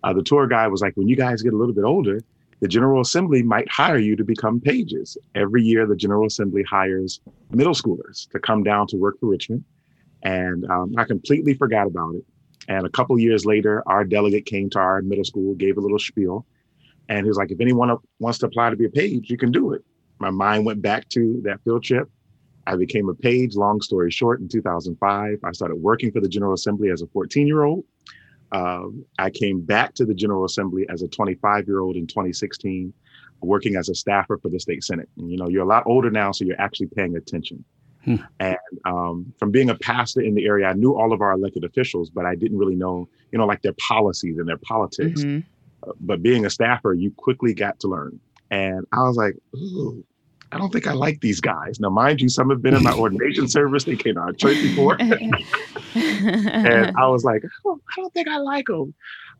uh, 0.04 0.14
the 0.14 0.24
tour 0.24 0.48
guide 0.48 0.68
was 0.68 0.82
like, 0.82 0.96
"When 0.96 1.08
you 1.10 1.18
guys 1.18 1.42
get 1.42 1.54
a 1.54 1.58
little 1.58 1.74
bit 1.74 1.84
older, 1.84 2.22
the 2.60 2.68
General 2.68 3.02
Assembly 3.02 3.44
might 3.44 3.70
hire 3.70 4.00
you 4.00 4.16
to 4.16 4.24
become 4.24 4.60
pages. 4.60 5.18
Every 5.36 5.64
year, 5.64 5.86
the 5.86 5.96
General 5.96 6.26
Assembly 6.26 6.64
hires 6.64 7.20
middle 7.52 7.74
schoolers 7.74 8.30
to 8.32 8.40
come 8.40 8.64
down 8.64 8.88
to 8.88 8.98
work 8.98 9.20
for 9.20 9.28
Richmond. 9.28 9.64
And 10.24 10.66
um, 10.70 10.96
I 10.98 11.04
completely 11.04 11.54
forgot 11.54 11.88
about 11.88 12.16
it. 12.16 12.26
And 12.68 12.86
a 12.86 12.90
couple 12.90 13.18
years 13.20 13.46
later, 13.46 13.84
our 13.86 14.04
delegate 14.04 14.46
came 14.46 14.70
to 14.72 14.80
our 14.80 15.02
middle 15.02 15.24
school, 15.24 15.54
gave 15.56 15.78
a 15.78 15.82
little 15.82 16.00
spiel, 16.00 16.46
and 17.10 17.26
he 17.26 17.30
was 17.30 17.38
like, 17.38 17.52
if 17.52 17.62
anyone 17.62 17.96
wants 18.20 18.40
to 18.40 18.48
apply 18.48 18.70
to 18.70 18.76
be 18.76 18.86
a 18.86 18.90
page, 18.90 19.30
you 19.30 19.38
can 19.38 19.52
do 19.52 19.74
it. 19.74 19.84
My 20.20 20.30
mind 20.30 20.66
went 20.66 20.82
back 20.82 21.08
to 21.10 21.40
that 21.44 21.64
field 21.64 21.84
trip. 21.84 22.10
I 22.66 22.76
became 22.76 23.08
a 23.08 23.14
page, 23.14 23.56
long 23.56 23.82
story 23.82 24.12
short, 24.12 24.42
in 24.42 24.50
2005. 24.50 25.40
I 25.44 25.52
started 25.54 25.76
working 25.76 26.12
for 26.12 26.20
the 26.20 26.28
General 26.28 26.54
Assembly 26.54 26.90
as 26.90 27.02
a 27.02 27.08
14 27.08 27.48
year 27.48 27.64
old. 27.64 27.86
Um, 28.52 29.06
I 29.20 29.30
came 29.30 29.62
back 29.62 29.94
to 29.96 30.06
the 30.06 30.14
General 30.14 30.46
Assembly 30.46 30.86
as 30.90 31.02
a 31.02 31.08
25 31.08 31.68
year 31.68 31.80
old 31.80 31.96
in 31.96 32.08
2016, 32.08 32.94
working 33.42 33.76
as 33.76 33.90
a 33.90 33.96
staffer 33.96 34.38
for 34.38 34.50
the 34.50 34.60
state 34.60 34.84
Senate. 34.84 35.10
And, 35.18 35.30
you 35.30 35.38
know, 35.38 35.50
you're 35.50 35.64
a 35.64 35.68
lot 35.68 35.84
older 35.86 36.10
now, 36.10 36.32
so 36.32 36.46
you're 36.46 36.60
actually 36.60 36.88
paying 36.88 37.16
attention. 37.16 37.64
Hmm. 38.06 38.16
And 38.40 38.58
um, 38.86 39.34
from 39.38 39.52
being 39.52 39.70
a 39.70 39.76
pastor 39.76 40.22
in 40.22 40.34
the 40.34 40.46
area, 40.46 40.68
I 40.68 40.74
knew 40.74 40.96
all 40.96 41.12
of 41.12 41.22
our 41.22 41.34
elected 41.34 41.66
officials, 41.66 42.10
but 42.10 42.26
I 42.26 42.36
didn't 42.36 42.58
really 42.58 42.76
know, 42.76 43.10
you 43.32 43.38
know, 43.38 43.46
like 43.46 43.62
their 43.62 43.76
policies 43.86 44.38
and 44.38 44.48
their 44.48 44.58
politics. 44.58 45.24
Mm-hmm. 45.24 45.90
Uh, 45.90 45.94
but 46.00 46.24
being 46.24 46.46
a 46.46 46.50
staffer, 46.50 46.94
you 46.94 47.12
quickly 47.12 47.54
got 47.54 47.80
to 47.82 47.88
learn. 47.90 48.20
And 48.50 48.86
I 48.94 49.02
was 49.02 49.18
like, 49.18 49.36
ooh, 49.56 50.06
I 50.52 50.58
don't 50.58 50.72
think 50.72 50.88
I 50.88 50.94
like 50.94 51.20
these 51.20 51.42
guys. 51.42 51.80
Now, 51.80 51.90
mind 51.90 52.22
you, 52.22 52.30
some 52.30 52.50
have 52.50 52.62
been 52.62 52.74
in 52.74 52.84
my 52.84 52.94
ordination 52.98 53.48
service. 53.48 53.84
They 53.84 53.96
came 53.96 54.16
to 54.16 54.22
our 54.22 54.34
church 54.34 54.62
before. 54.62 54.96
and 55.02 55.36
I 56.98 57.08
was 57.08 57.26
like, 57.26 57.44
oh, 57.66 57.74
I 57.76 57.77
don't 57.98 58.14
think 58.14 58.28
I 58.28 58.38
like 58.38 58.68
them. 58.68 58.94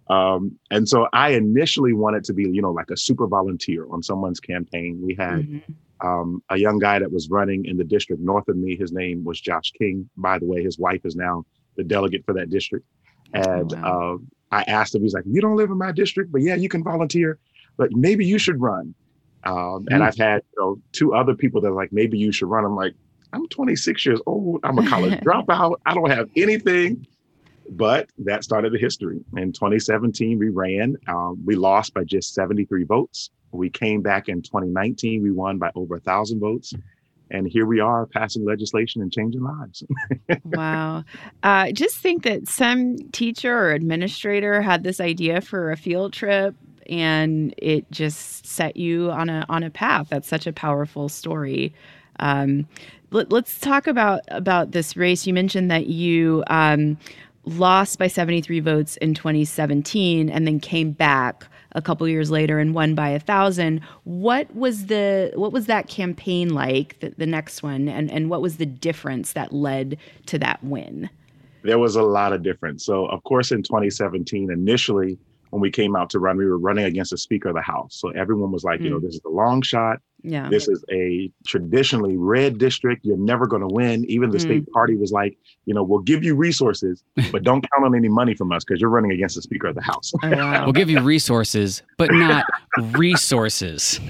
Um, 0.10 0.58
and 0.72 0.88
so 0.88 1.08
I 1.14 1.32
initially 1.32 1.94
wanted 1.94 2.24
to 2.26 2.34
be, 2.34 2.44
you 2.44 2.62
know, 2.62 2.72
like 2.72 2.90
a 2.92 2.98
super 2.98 3.28
volunteer 3.28 3.86
on 3.92 4.02
someone's 4.04 4.40
campaign. 4.40 5.00
We 5.02 5.16
had 5.16 5.40
mm-hmm. 5.40 6.08
um, 6.08 6.44
a 6.50 6.58
young 6.58 6.80
guy 6.80 7.00
that 7.00 7.12
was 7.12 7.30
running 7.30 7.66
in 7.66 7.78
the 7.78 7.84
district 7.84 8.22
north 8.22 8.48
of 8.48 8.56
me. 8.56 8.78
His 8.78 8.92
name 8.92 9.24
was 9.24 9.40
Josh 9.40 9.72
King. 9.72 10.10
By 10.18 10.40
the 10.40 10.46
way, 10.46 10.64
his 10.64 10.80
wife 10.80 11.02
is 11.06 11.16
now 11.16 11.46
the 11.76 11.84
delegate 11.84 12.26
for 12.26 12.34
that 12.34 12.50
district. 12.50 12.86
And 13.34 13.74
oh, 13.74 13.78
wow. 13.82 14.14
uh, 14.16 14.56
I 14.56 14.64
asked 14.64 14.96
him, 14.96 15.04
he's 15.04 15.14
like, 15.14 15.26
You 15.26 15.42
don't 15.42 15.58
live 15.58 15.70
in 15.70 15.78
my 15.78 15.92
district, 15.92 16.32
but 16.32 16.42
yeah, 16.42 16.56
you 16.56 16.70
can 16.70 16.84
volunteer, 16.84 17.40
but 17.78 17.92
maybe 17.92 18.26
you 18.26 18.40
should 18.40 18.62
run. 18.62 18.96
Um, 19.44 19.86
and 19.90 20.02
mm. 20.02 20.08
I've 20.08 20.18
had 20.18 20.42
you 20.54 20.64
know, 20.64 20.82
two 20.92 21.14
other 21.14 21.36
people 21.36 21.62
that 21.62 21.68
are 21.68 21.76
like, 21.76 21.92
maybe 21.92 22.18
you 22.18 22.32
should 22.32 22.50
run. 22.50 22.66
I'm 22.66 22.76
like, 22.76 22.94
I'm 23.34 23.48
26 23.50 24.06
years 24.06 24.20
old. 24.26 24.62
I'm 24.64 24.78
a 24.78 24.88
college 24.88 25.14
dropout. 25.22 25.76
I 25.86 25.94
don't 25.94 26.10
have 26.10 26.30
anything. 26.36 27.06
But 27.70 28.10
that 28.20 28.44
started 28.44 28.72
the 28.74 28.78
history. 28.78 29.20
In 29.36 29.52
2017, 29.52 30.40
we 30.40 30.50
ran. 30.50 30.96
Um, 31.08 31.42
we 31.46 31.56
lost 31.56 31.94
by 31.94 32.04
just 32.04 32.34
73 32.34 32.84
votes. 32.86 33.30
We 33.52 33.70
came 33.70 34.02
back 34.02 34.30
in 34.30 34.42
2019. 34.42 35.22
We 35.22 35.32
won 35.32 35.58
by 35.58 35.72
over 35.76 35.96
a 35.96 36.00
thousand 36.00 36.40
votes. 36.40 36.74
And 37.30 37.48
here 37.48 37.66
we 37.66 37.80
are 37.80 38.06
passing 38.06 38.46
legislation 38.46 39.02
and 39.02 39.12
changing 39.12 39.42
lives. 39.44 39.84
wow. 40.46 41.04
Uh, 41.44 41.72
just 41.72 41.98
think 41.98 42.24
that 42.24 42.48
some 42.48 42.98
teacher 43.12 43.54
or 43.54 43.72
administrator 43.72 44.62
had 44.62 44.84
this 44.84 45.02
idea 45.02 45.42
for 45.42 45.72
a 45.72 45.78
field 45.78 46.14
trip 46.14 46.56
and 46.90 47.54
it 47.58 47.90
just 47.92 48.46
set 48.46 48.78
you 48.78 49.12
on 49.12 49.30
a 49.30 49.46
on 49.50 49.64
a 49.64 49.70
path. 49.70 50.08
That's 50.10 50.28
such 50.28 50.48
a 50.48 50.54
powerful 50.54 51.10
story. 51.10 51.74
Um, 52.20 52.68
let, 53.12 53.32
us 53.32 53.60
talk 53.60 53.88
about 53.88 54.22
about 54.30 54.72
this 54.72 54.98
race. 54.98 55.28
You 55.28 55.34
mentioned 55.34 55.70
that 55.70 55.88
you 55.88 56.44
um, 56.48 56.98
lost 57.48 58.00
by 58.00 58.08
73 58.08 58.60
votes 58.60 58.98
in 58.98 59.14
2017, 59.14 60.30
and 60.30 60.46
then 60.46 60.60
came 60.60 60.92
back 60.92 61.46
a 61.74 61.82
couple 61.82 62.08
years 62.08 62.32
later 62.32 62.60
and 62.60 62.74
won 62.74 62.96
by 62.96 63.10
a 63.10 63.20
thousand. 63.20 63.82
What 64.04 64.54
was 64.56 64.88
the 64.88 65.32
what 65.36 65.52
was 65.52 65.66
that 65.68 65.88
campaign 65.88 66.54
like? 66.54 67.00
The, 67.00 67.14
the 67.18 67.26
next 67.26 67.64
one, 67.64 67.88
and 67.88 68.12
and 68.12 68.30
what 68.30 68.42
was 68.42 68.58
the 68.58 68.66
difference 68.66 69.34
that 69.34 69.54
led 69.54 69.98
to 70.28 70.40
that 70.40 70.64
win? 70.64 71.10
There 71.64 71.80
was 71.80 71.96
a 71.96 72.04
lot 72.04 72.34
of 72.34 72.44
difference. 72.44 72.86
So, 72.86 73.08
of 73.08 73.24
course, 73.24 73.52
in 73.52 73.64
2017, 73.64 74.52
initially 74.52 75.18
when 75.50 75.62
we 75.62 75.72
came 75.72 75.96
out 75.96 76.10
to 76.12 76.20
run, 76.20 76.38
we 76.38 76.46
were 76.46 76.58
running 76.58 76.86
against 76.86 77.12
the 77.12 77.18
Speaker 77.18 77.50
of 77.50 77.56
the 77.56 77.62
House. 77.62 77.96
So 77.96 78.10
everyone 78.10 78.52
was 78.52 78.64
like, 78.64 78.80
mm. 78.80 78.86
you 78.86 78.90
know, 78.90 79.00
hmm. 79.00 79.06
this 79.06 79.16
is 79.16 79.22
a 79.26 79.30
long 79.30 79.62
shot. 79.62 80.00
Yeah. 80.24 80.50
This 80.50 80.68
is 80.68 80.84
a 80.92 81.32
traditionally 81.46 82.18
red 82.18 82.58
district. 82.58 83.06
You're 83.06 83.18
never 83.18 83.46
going 83.48 83.62
to 83.62 83.68
win. 83.74 84.04
Even 84.10 84.30
the 84.32 84.38
Mm. 84.40 84.42
state 84.42 84.72
party 84.72 84.96
was 84.96 85.12
like, 85.12 85.38
you 85.66 85.74
know, 85.74 85.84
we'll 85.84 86.00
give 86.00 86.24
you 86.24 86.36
resources, 86.36 87.04
but 87.32 87.44
don't 87.44 87.62
count 87.72 87.86
on 87.86 87.96
any 87.96 88.10
money 88.10 88.34
from 88.34 88.52
us 88.52 88.64
because 88.66 88.82
you're 88.82 88.90
running 88.90 89.12
against 89.12 89.36
the 89.36 89.42
Speaker 89.42 89.68
of 89.68 89.76
the 89.76 89.82
House. 89.82 90.12
Oh, 90.24 90.30
wow. 90.32 90.64
We'll 90.66 90.74
give 90.74 90.90
you 90.90 91.02
resources, 91.02 91.84
but 91.98 92.12
not 92.12 92.46
resources. 92.94 94.00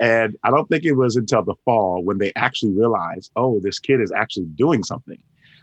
And 0.00 0.36
I 0.44 0.50
don't 0.50 0.68
think 0.68 0.84
it 0.84 0.92
was 0.92 1.16
until 1.16 1.42
the 1.42 1.56
fall 1.64 2.04
when 2.04 2.18
they 2.18 2.32
actually 2.36 2.72
realized, 2.72 3.32
oh, 3.34 3.58
this 3.60 3.78
kid 3.80 4.00
is 4.00 4.12
actually 4.12 4.46
doing 4.54 4.84
something. 4.84 5.18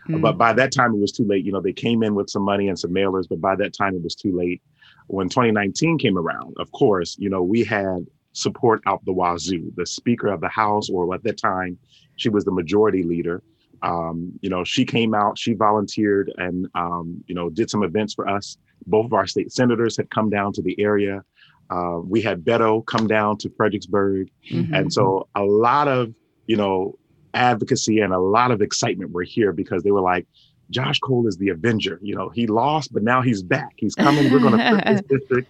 Mm. 0.08 0.20
But 0.20 0.36
by 0.36 0.52
that 0.52 0.72
time, 0.72 0.94
it 0.94 1.00
was 1.00 1.10
too 1.12 1.24
late. 1.24 1.44
You 1.44 1.52
know, 1.52 1.60
they 1.62 1.72
came 1.72 2.02
in 2.02 2.14
with 2.14 2.28
some 2.28 2.42
money 2.42 2.68
and 2.68 2.78
some 2.78 2.90
mailers, 2.92 3.26
but 3.28 3.40
by 3.40 3.56
that 3.56 3.72
time, 3.72 3.94
it 3.94 4.02
was 4.02 4.14
too 4.14 4.36
late. 4.36 4.60
When 5.06 5.28
2019 5.28 5.98
came 5.98 6.18
around, 6.18 6.54
of 6.58 6.70
course, 6.72 7.16
you 7.18 7.30
know, 7.30 7.42
we 7.42 7.64
had 7.64 8.06
support 8.36 8.82
out 8.86 9.02
the 9.06 9.12
wazoo. 9.12 9.72
The 9.76 9.86
Speaker 9.86 10.28
of 10.28 10.40
the 10.42 10.48
House, 10.48 10.90
or 10.90 11.12
at 11.14 11.22
that 11.24 11.38
time, 11.38 11.78
she 12.16 12.28
was 12.28 12.44
the 12.44 12.50
majority 12.52 13.02
leader. 13.02 13.42
Um, 13.82 14.32
you 14.42 14.50
know, 14.50 14.62
she 14.62 14.84
came 14.84 15.14
out, 15.14 15.38
she 15.38 15.54
volunteered 15.54 16.30
and, 16.36 16.68
um, 16.74 17.22
you 17.26 17.34
know, 17.34 17.48
did 17.48 17.70
some 17.70 17.82
events 17.82 18.12
for 18.14 18.28
us. 18.28 18.58
Both 18.86 19.06
of 19.06 19.14
our 19.14 19.26
state 19.26 19.52
senators 19.52 19.96
had 19.96 20.10
come 20.10 20.28
down 20.28 20.52
to 20.54 20.62
the 20.62 20.78
area. 20.78 21.22
Uh, 21.70 22.00
we 22.04 22.20
had 22.20 22.44
Beto 22.44 22.84
come 22.84 23.06
down 23.06 23.38
to 23.38 23.50
Fredericksburg. 23.56 24.28
Mhm. 24.50 24.72
And 24.72 24.92
so 24.92 25.28
a 25.34 25.42
lot 25.42 25.88
of, 25.88 26.14
you 26.46 26.56
know, 26.56 26.98
advocacy 27.32 28.00
and 28.00 28.12
a 28.12 28.18
lot 28.18 28.50
of 28.50 28.60
excitement 28.60 29.12
were 29.12 29.22
here 29.22 29.52
because 29.52 29.82
they 29.82 29.90
were 29.92 30.00
like, 30.00 30.26
Josh 30.70 30.98
Cole 30.98 31.26
is 31.26 31.36
the 31.38 31.48
Avenger. 31.50 31.98
You 32.02 32.16
know, 32.16 32.28
he 32.28 32.46
lost, 32.46 32.92
but 32.92 33.02
now 33.02 33.22
he's 33.22 33.42
back. 33.42 33.72
He's 33.76 33.94
coming. 33.94 34.30
We're 34.30 34.40
going 34.40 34.58
to 34.58 34.68
flip 34.68 34.84
this 34.84 35.02
district. 35.20 35.48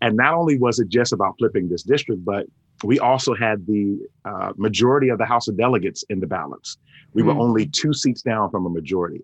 And 0.00 0.16
not 0.16 0.34
only 0.34 0.58
was 0.58 0.78
it 0.78 0.88
just 0.88 1.12
about 1.12 1.34
flipping 1.38 1.68
this 1.68 1.82
district, 1.82 2.24
but 2.24 2.46
we 2.84 2.98
also 2.98 3.34
had 3.34 3.66
the 3.66 3.98
uh, 4.24 4.52
majority 4.56 5.08
of 5.10 5.18
the 5.18 5.26
House 5.26 5.48
of 5.48 5.56
Delegates 5.56 6.02
in 6.08 6.20
the 6.20 6.26
balance. 6.26 6.78
We 7.12 7.22
were 7.22 7.34
Mm. 7.34 7.40
only 7.40 7.66
two 7.66 7.92
seats 7.92 8.22
down 8.22 8.50
from 8.50 8.66
a 8.66 8.70
majority. 8.70 9.22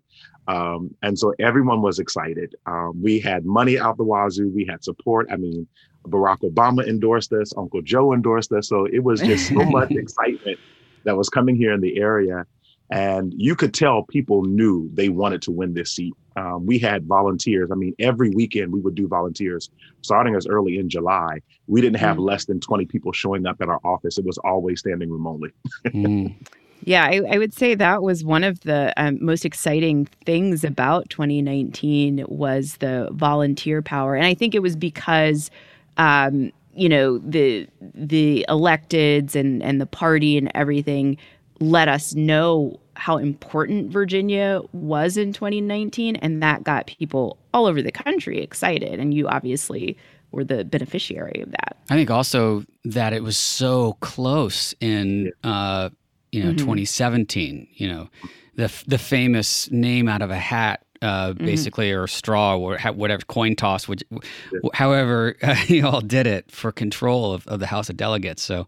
Um, 0.49 0.95
and 1.03 1.19
so 1.19 1.33
everyone 1.39 1.83
was 1.83 1.99
excited. 1.99 2.55
Um, 2.67 3.01
we 3.03 3.19
had 3.19 3.45
money 3.47 3.79
out 3.79 3.97
the 3.97 4.05
wazoo. 4.05 4.51
We 4.55 4.67
had 4.69 4.85
support. 4.85 5.27
I 5.31 5.37
mean, 5.37 5.67
Barack 6.07 6.41
Obama 6.43 6.87
endorsed 6.87 7.33
us. 7.33 7.53
Uncle 7.57 7.83
Joe 7.83 8.13
endorsed 8.13 8.53
us. 8.53 8.69
So 8.69 8.85
it 8.87 9.03
was 9.03 9.23
just 9.23 9.49
so 9.49 9.65
much 9.65 9.91
excitement 9.97 10.61
that 11.05 11.17
was 11.17 11.29
coming 11.29 11.57
here 11.57 11.73
in 11.73 11.81
the 11.81 11.99
area. 11.99 12.45
And 12.91 13.35
you 13.37 13.57
could 13.57 13.75
tell 13.75 14.05
people 14.05 14.45
knew 14.45 14.89
they 14.95 15.09
wanted 15.09 15.43
to 15.43 15.51
win 15.51 15.75
this 15.75 15.93
seat. 15.93 16.15
Um, 16.37 16.67
we 16.67 16.79
had 16.79 17.07
volunteers. 17.07 17.71
I 17.73 17.75
mean, 17.75 17.95
every 17.99 18.31
weekend 18.31 18.73
we 18.73 18.81
would 18.81 18.95
do 18.95 19.09
volunteers, 19.09 19.71
starting 20.03 20.35
as 20.37 20.47
early 20.47 20.79
in 20.79 20.89
July. 20.89 21.41
We 21.67 21.81
didn't 21.81 21.99
have 21.99 22.19
less 22.19 22.45
than 22.45 22.61
20 22.61 22.87
people 22.87 23.13
showing 23.13 23.47
up 23.47 23.57
at 23.61 23.69
our 23.69 23.81
office. 23.85 24.19
It 24.19 24.25
was 24.25 24.39
always 24.39 24.81
standing 24.81 25.11
room 25.11 25.27
only. 25.27 25.51
Mm. 25.87 26.35
Yeah, 26.85 27.05
I, 27.05 27.23
I 27.31 27.39
would 27.39 27.55
say 27.55 27.75
that 27.75 28.03
was 28.03 28.23
one 28.23 28.45
of 28.45 28.61
the 28.61 28.93
um, 28.97 29.19
most 29.21 29.45
exciting 29.45 30.07
things 30.25 30.63
about 30.63 31.09
2019 31.11 32.25
was 32.29 32.77
the 32.77 33.09
volunteer 33.13 33.83
power, 33.83 34.15
and 34.15 34.27
I 34.27 34.35
think 34.35 34.55
it 34.55 34.61
was 34.61 34.77
because, 34.77 35.51
um, 35.97 36.53
you 36.75 36.89
know, 36.89 37.19
the 37.19 37.67
the 37.81 38.45
electeds 38.49 39.35
and 39.35 39.63
and 39.63 39.81
the 39.81 39.87
party 39.87 40.37
and 40.37 40.51
everything 40.55 41.17
let 41.61 41.89
us 41.89 42.15
know 42.15 42.79
how 42.95 43.19
important 43.19 43.91
Virginia 43.91 44.61
was 44.73 45.17
in 45.17 45.33
2019, 45.33 46.17
and 46.17 46.43
that 46.43 46.65
got 46.65 46.87
people 46.87 47.37
all 47.53 47.67
over 47.67 47.83
the 47.83 47.93
country 47.93 48.41
excited. 48.43 48.99
And 48.99 49.13
you 49.13 49.29
obviously 49.29 49.97
were 50.33 50.45
the 50.45 50.65
beneficiary 50.65 51.41
of 51.43 51.51
that. 51.51 51.77
I 51.91 51.95
think 51.95 52.11
also 52.11 52.65
that 52.85 53.13
it 53.13 53.23
was 53.23 53.37
so 53.37 53.97
close 54.01 54.75
in, 54.81 55.33
uh, 55.45 55.91
you 56.33 56.43
know, 56.43 56.53
Mhm. 56.53 56.59
2017. 56.59 57.69
You 57.75 57.89
know, 57.89 58.09
the 58.57 58.73
the 58.87 58.99
famous 58.99 59.71
name 59.71 60.09
out 60.09 60.23
of 60.23 60.31
a 60.31 60.37
hat, 60.39 60.83
uh, 61.03 61.35
basically, 61.35 61.93
or 61.93 62.07
straw, 62.07 62.57
or 62.57 62.79
ha- 62.79 62.93
whatever 62.93 63.23
coin 63.27 63.55
toss. 63.57 63.87
Which, 63.87 64.03
however, 64.75 65.37
you 65.69 65.87
all 65.87 66.01
did 66.01 66.27
it 66.27 66.51
for 66.51 66.73
control 66.73 67.33
of, 67.35 67.47
of 67.47 67.61
the 67.61 67.67
House 67.67 67.89
of 67.91 67.97
Delegates. 67.97 68.43
So. 68.43 68.67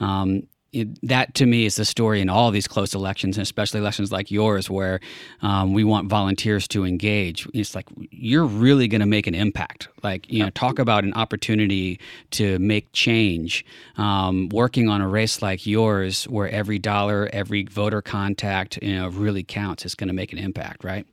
Um, 0.00 0.44
it, 0.72 1.06
that 1.06 1.34
to 1.34 1.46
me 1.46 1.66
is 1.66 1.76
the 1.76 1.84
story 1.84 2.20
in 2.20 2.30
all 2.30 2.50
these 2.50 2.66
close 2.66 2.94
elections, 2.94 3.36
and 3.36 3.42
especially 3.42 3.80
elections 3.80 4.10
like 4.10 4.30
yours, 4.30 4.70
where 4.70 5.00
um, 5.42 5.74
we 5.74 5.84
want 5.84 6.08
volunteers 6.08 6.66
to 6.68 6.84
engage. 6.84 7.46
It's 7.52 7.74
like 7.74 7.86
you're 8.10 8.46
really 8.46 8.88
going 8.88 9.00
to 9.00 9.06
make 9.06 9.26
an 9.26 9.34
impact. 9.34 9.88
Like 10.02 10.30
you 10.30 10.42
know, 10.42 10.50
talk 10.50 10.78
about 10.78 11.04
an 11.04 11.12
opportunity 11.14 12.00
to 12.32 12.58
make 12.58 12.90
change. 12.92 13.64
Um, 13.96 14.48
working 14.48 14.88
on 14.88 15.02
a 15.02 15.08
race 15.08 15.42
like 15.42 15.66
yours, 15.66 16.24
where 16.24 16.48
every 16.48 16.78
dollar, 16.78 17.28
every 17.32 17.64
voter 17.64 18.00
contact, 18.00 18.78
you 18.82 18.94
know, 18.94 19.08
really 19.08 19.42
counts, 19.42 19.84
is 19.84 19.94
going 19.94 20.08
to 20.08 20.14
make 20.14 20.32
an 20.32 20.38
impact, 20.38 20.84
right? 20.84 21.06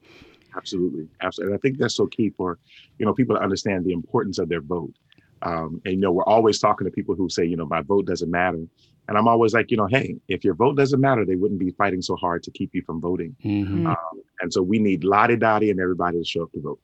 Absolutely, 0.56 1.08
absolutely. 1.22 1.54
And 1.54 1.60
I 1.60 1.62
think 1.62 1.78
that's 1.78 1.96
so 1.96 2.08
key 2.08 2.30
for 2.30 2.58
you 2.98 3.06
know 3.06 3.14
people 3.14 3.36
to 3.36 3.42
understand 3.42 3.84
the 3.84 3.92
importance 3.92 4.40
of 4.40 4.48
their 4.48 4.62
vote. 4.62 4.94
Um, 5.42 5.82
and 5.86 5.96
you 5.96 6.00
know, 6.00 6.12
we're 6.12 6.24
always 6.24 6.60
talking 6.60 6.86
to 6.86 6.92
people 6.92 7.16
who 7.16 7.30
say, 7.30 7.46
you 7.46 7.56
know, 7.56 7.66
my 7.66 7.82
vote 7.82 8.06
doesn't 8.06 8.30
matter. 8.30 8.66
And 9.10 9.18
I'm 9.18 9.28
always 9.28 9.56
like, 9.56 9.72
you 9.72 9.78
know, 9.78 9.88
hey, 9.88 10.18
if 10.28 10.44
your 10.44 10.54
vote 10.54 10.78
doesn't 10.78 11.02
matter, 11.02 11.26
they 11.26 11.36
wouldn't 11.36 11.60
be 11.60 11.72
fighting 11.72 12.00
so 12.02 12.16
hard 12.16 12.44
to 12.44 12.52
keep 12.52 12.76
you 12.76 12.84
from 12.84 13.02
voting. 13.02 13.36
Mm-hmm. 13.44 13.88
Um, 13.88 13.96
and 14.40 14.54
so 14.54 14.62
we 14.62 14.78
need 14.78 15.04
Lottie 15.04 15.36
Dottie 15.36 15.72
and 15.72 15.80
everybody 15.80 16.20
to 16.20 16.24
show 16.24 16.44
up 16.44 16.52
to 16.52 16.62
vote. 16.62 16.80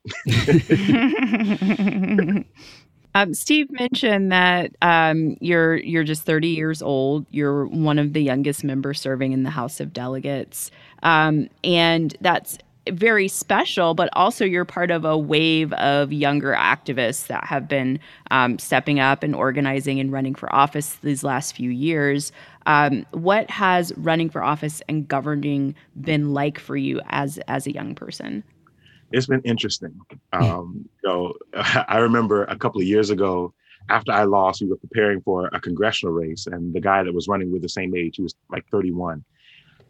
um, 3.16 3.36
Steve 3.36 3.70
mentioned 3.70 4.32
that 4.32 4.76
um, 4.82 5.38
you're 5.40 5.76
you're 5.78 6.04
just 6.04 6.24
30 6.24 6.48
years 6.48 6.82
old. 6.82 7.28
You're 7.30 7.68
one 7.68 8.00
of 8.00 8.14
the 8.14 8.24
youngest 8.24 8.64
members 8.64 9.00
serving 9.00 9.32
in 9.32 9.44
the 9.44 9.52
House 9.52 9.80
of 9.80 9.94
Delegates, 9.94 10.72
um, 11.04 11.48
and 11.64 12.18
that's 12.22 12.58
very 12.92 13.28
special. 13.28 13.94
But 13.94 14.10
also, 14.14 14.46
you're 14.46 14.66
part 14.66 14.92
of 14.92 15.06
a 15.06 15.18
wave 15.18 15.74
of 15.74 16.12
younger 16.12 16.54
activists 16.54 17.28
that 17.28 17.46
have 17.46 17.68
been 17.68 18.00
um, 18.32 18.60
stepping 18.60 19.00
up 19.00 19.24
and 19.24 19.36
organizing 19.36 20.00
and 20.00 20.12
running 20.12 20.36
for 20.36 20.54
office 20.54 20.96
these 21.04 21.24
last 21.24 21.56
few 21.56 21.70
years. 21.70 22.32
Um, 22.66 23.06
what 23.12 23.50
has 23.50 23.94
running 23.98 24.30
for 24.30 24.44
office 24.44 24.82
and 24.90 25.08
governing 25.08 25.76
been 26.00 26.34
like 26.34 26.60
for 26.60 26.76
you 26.76 27.02
as 27.10 27.38
as 27.48 27.68
a 27.68 27.72
young 27.72 27.96
person? 27.96 28.44
It's 29.12 29.28
been 29.28 29.42
interesting. 29.42 30.00
Um, 30.34 30.90
you 31.02 31.10
know, 31.10 31.34
I 31.54 32.00
remember 32.00 32.44
a 32.44 32.58
couple 32.58 32.82
of 32.82 32.88
years 32.88 33.10
ago, 33.10 33.54
after 33.90 34.12
I 34.12 34.24
lost, 34.24 34.62
we 34.62 34.68
were 34.68 34.76
preparing 34.76 35.22
for 35.22 35.50
a 35.54 35.62
congressional 35.62 36.14
race, 36.14 36.46
and 36.46 36.74
the 36.74 36.82
guy 36.82 37.04
that 37.04 37.14
was 37.14 37.30
running 37.30 37.54
with 37.54 37.62
the 37.62 37.70
same 37.70 37.96
age, 37.96 38.18
he 38.18 38.24
was 38.24 38.36
like 38.50 38.66
31. 38.70 39.24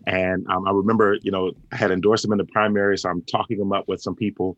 And 0.08 0.46
um, 0.50 0.68
I 0.68 0.72
remember, 0.72 1.18
you 1.22 1.32
know, 1.32 1.52
I 1.72 1.78
had 1.78 1.92
endorsed 1.92 2.26
him 2.26 2.32
in 2.32 2.38
the 2.38 2.46
primary, 2.46 2.98
so 2.98 3.10
I'm 3.10 3.22
talking 3.24 3.60
him 3.60 3.72
up 3.72 3.88
with 3.88 4.02
some 4.02 4.16
people. 4.16 4.58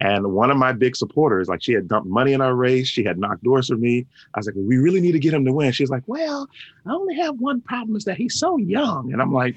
And 0.00 0.32
one 0.32 0.50
of 0.50 0.58
my 0.58 0.72
big 0.72 0.96
supporters, 0.96 1.48
like 1.48 1.62
she 1.62 1.72
had 1.72 1.88
dumped 1.88 2.08
money 2.08 2.34
in 2.34 2.42
our 2.42 2.54
race, 2.54 2.88
she 2.88 3.04
had 3.04 3.18
knocked 3.18 3.42
doors 3.42 3.68
for 3.68 3.76
me. 3.76 4.06
I 4.34 4.38
was 4.38 4.46
like, 4.46 4.54
we 4.56 4.76
really 4.76 5.00
need 5.00 5.12
to 5.12 5.18
get 5.18 5.32
him 5.32 5.46
to 5.46 5.52
win. 5.52 5.72
She's 5.72 5.88
like, 5.88 6.02
well, 6.06 6.46
I 6.86 6.92
only 6.92 7.14
have 7.16 7.38
one 7.38 7.62
problem 7.62 7.96
is 7.96 8.04
that 8.04 8.18
he's 8.18 8.38
so 8.38 8.58
young. 8.58 9.12
And 9.12 9.22
I'm 9.22 9.32
like, 9.32 9.56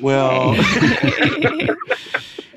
well, 0.00 0.56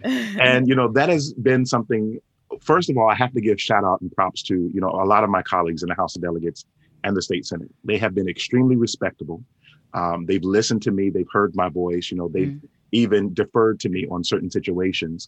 and 0.03 0.67
you 0.67 0.75
know 0.75 0.91
that 0.91 1.09
has 1.09 1.33
been 1.33 1.65
something 1.65 2.19
first 2.61 2.89
of 2.89 2.97
all 2.97 3.09
i 3.09 3.15
have 3.15 3.31
to 3.33 3.41
give 3.41 3.59
shout 3.59 3.83
out 3.83 4.01
and 4.01 4.11
props 4.11 4.43
to 4.43 4.69
you 4.73 4.81
know 4.81 4.89
a 4.89 5.05
lot 5.05 5.23
of 5.23 5.29
my 5.29 5.41
colleagues 5.41 5.83
in 5.83 5.89
the 5.89 5.95
house 5.95 6.15
of 6.15 6.21
delegates 6.21 6.65
and 7.03 7.15
the 7.15 7.21
state 7.21 7.45
senate 7.45 7.69
they 7.83 7.97
have 7.97 8.13
been 8.13 8.27
extremely 8.27 8.75
respectable 8.75 9.43
um, 9.93 10.25
they've 10.25 10.43
listened 10.43 10.82
to 10.82 10.91
me 10.91 11.10
they've 11.10 11.32
heard 11.32 11.56
my 11.56 11.69
voice 11.69 12.10
you 12.12 12.17
know 12.17 12.27
they've 12.27 12.49
Mm. 12.49 12.67
even 12.91 13.34
deferred 13.34 13.79
to 13.79 13.89
me 13.89 14.06
on 14.12 14.23
certain 14.23 14.51
situations 14.51 15.27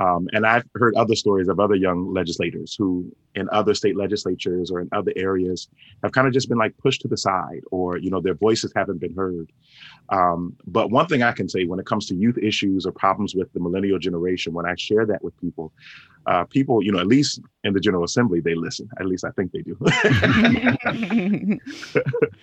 um, 0.00 0.28
and 0.32 0.46
i've 0.46 0.64
heard 0.74 0.94
other 0.96 1.14
stories 1.14 1.48
of 1.48 1.58
other 1.58 1.74
young 1.74 2.12
legislators 2.12 2.74
who 2.78 3.10
in 3.34 3.48
other 3.50 3.74
state 3.74 3.96
legislatures 3.96 4.70
or 4.70 4.80
in 4.80 4.88
other 4.92 5.12
areas 5.16 5.68
have 6.02 6.12
kind 6.12 6.26
of 6.26 6.34
just 6.34 6.48
been 6.48 6.58
like 6.58 6.76
pushed 6.78 7.00
to 7.00 7.08
the 7.08 7.16
side 7.16 7.62
or 7.70 7.96
you 7.96 8.10
know 8.10 8.20
their 8.20 8.34
voices 8.34 8.72
haven't 8.76 9.00
been 9.00 9.14
heard 9.14 9.50
um, 10.10 10.56
but 10.66 10.90
one 10.90 11.06
thing 11.06 11.22
I 11.22 11.32
can 11.32 11.48
say 11.48 11.64
when 11.64 11.78
it 11.78 11.86
comes 11.86 12.06
to 12.06 12.14
youth 12.14 12.38
issues 12.38 12.86
or 12.86 12.92
problems 12.92 13.34
with 13.34 13.52
the 13.52 13.60
millennial 13.60 13.98
generation, 13.98 14.54
when 14.54 14.64
I 14.66 14.74
share 14.76 15.04
that 15.06 15.22
with 15.22 15.38
people, 15.38 15.72
uh, 16.26 16.44
people, 16.44 16.82
you 16.82 16.92
know, 16.92 16.98
at 16.98 17.06
least 17.06 17.40
in 17.64 17.74
the 17.74 17.80
General 17.80 18.04
Assembly, 18.04 18.40
they 18.40 18.54
listen. 18.54 18.88
At 18.98 19.06
least 19.06 19.24
I 19.24 19.30
think 19.32 19.52
they 19.52 19.62
do. 19.62 19.76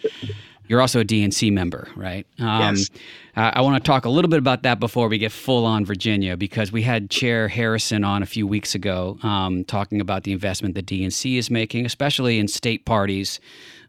You're 0.68 0.82
also 0.82 1.00
a 1.00 1.06
DNC 1.06 1.52
member, 1.52 1.88
right? 1.96 2.26
Um, 2.40 2.76
Yes. 2.76 2.90
uh, 3.36 3.52
I 3.54 3.62
want 3.62 3.82
to 3.84 3.88
talk 3.88 4.06
a 4.06 4.10
little 4.10 4.30
bit 4.30 4.40
about 4.40 4.64
that 4.64 4.80
before 4.80 5.08
we 5.08 5.18
get 5.18 5.32
full 5.32 5.66
on 5.66 5.86
Virginia, 5.86 6.36
because 6.36 6.72
we 6.72 6.82
had 6.82 7.10
Chair 7.10 7.48
Harrison 7.48 8.04
on 8.04 8.24
a 8.24 8.26
few 8.26 8.48
weeks 8.48 8.74
ago 8.74 9.18
um, 9.22 9.64
talking 9.66 10.02
about 10.02 10.24
the 10.24 10.32
investment 10.32 10.74
the 10.76 10.82
DNC 10.84 11.38
is 11.38 11.52
making, 11.52 11.86
especially 11.86 12.40
in 12.40 12.48
state 12.48 12.86
parties 12.86 13.40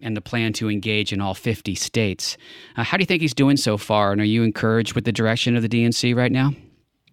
and 0.03 0.17
the 0.17 0.21
plan 0.21 0.53
to 0.55 0.69
engage 0.69 1.13
in 1.13 1.21
all 1.21 1.33
50 1.35 1.75
states. 1.75 2.37
Uh, 2.77 2.85
how 2.85 2.97
do 2.99 3.03
you 3.03 3.07
think 3.07 3.23
he's 3.23 3.35
doing 3.35 3.57
so 3.57 3.79
far? 3.79 4.13
And 4.13 4.21
are 4.21 4.25
you 4.25 4.43
encouraged 4.43 4.93
with 4.95 5.05
the 5.05 5.13
direction 5.13 5.57
of 5.57 5.63
the 5.63 5.69
DNC 5.69 6.15
right 6.15 6.33
now? 6.33 6.53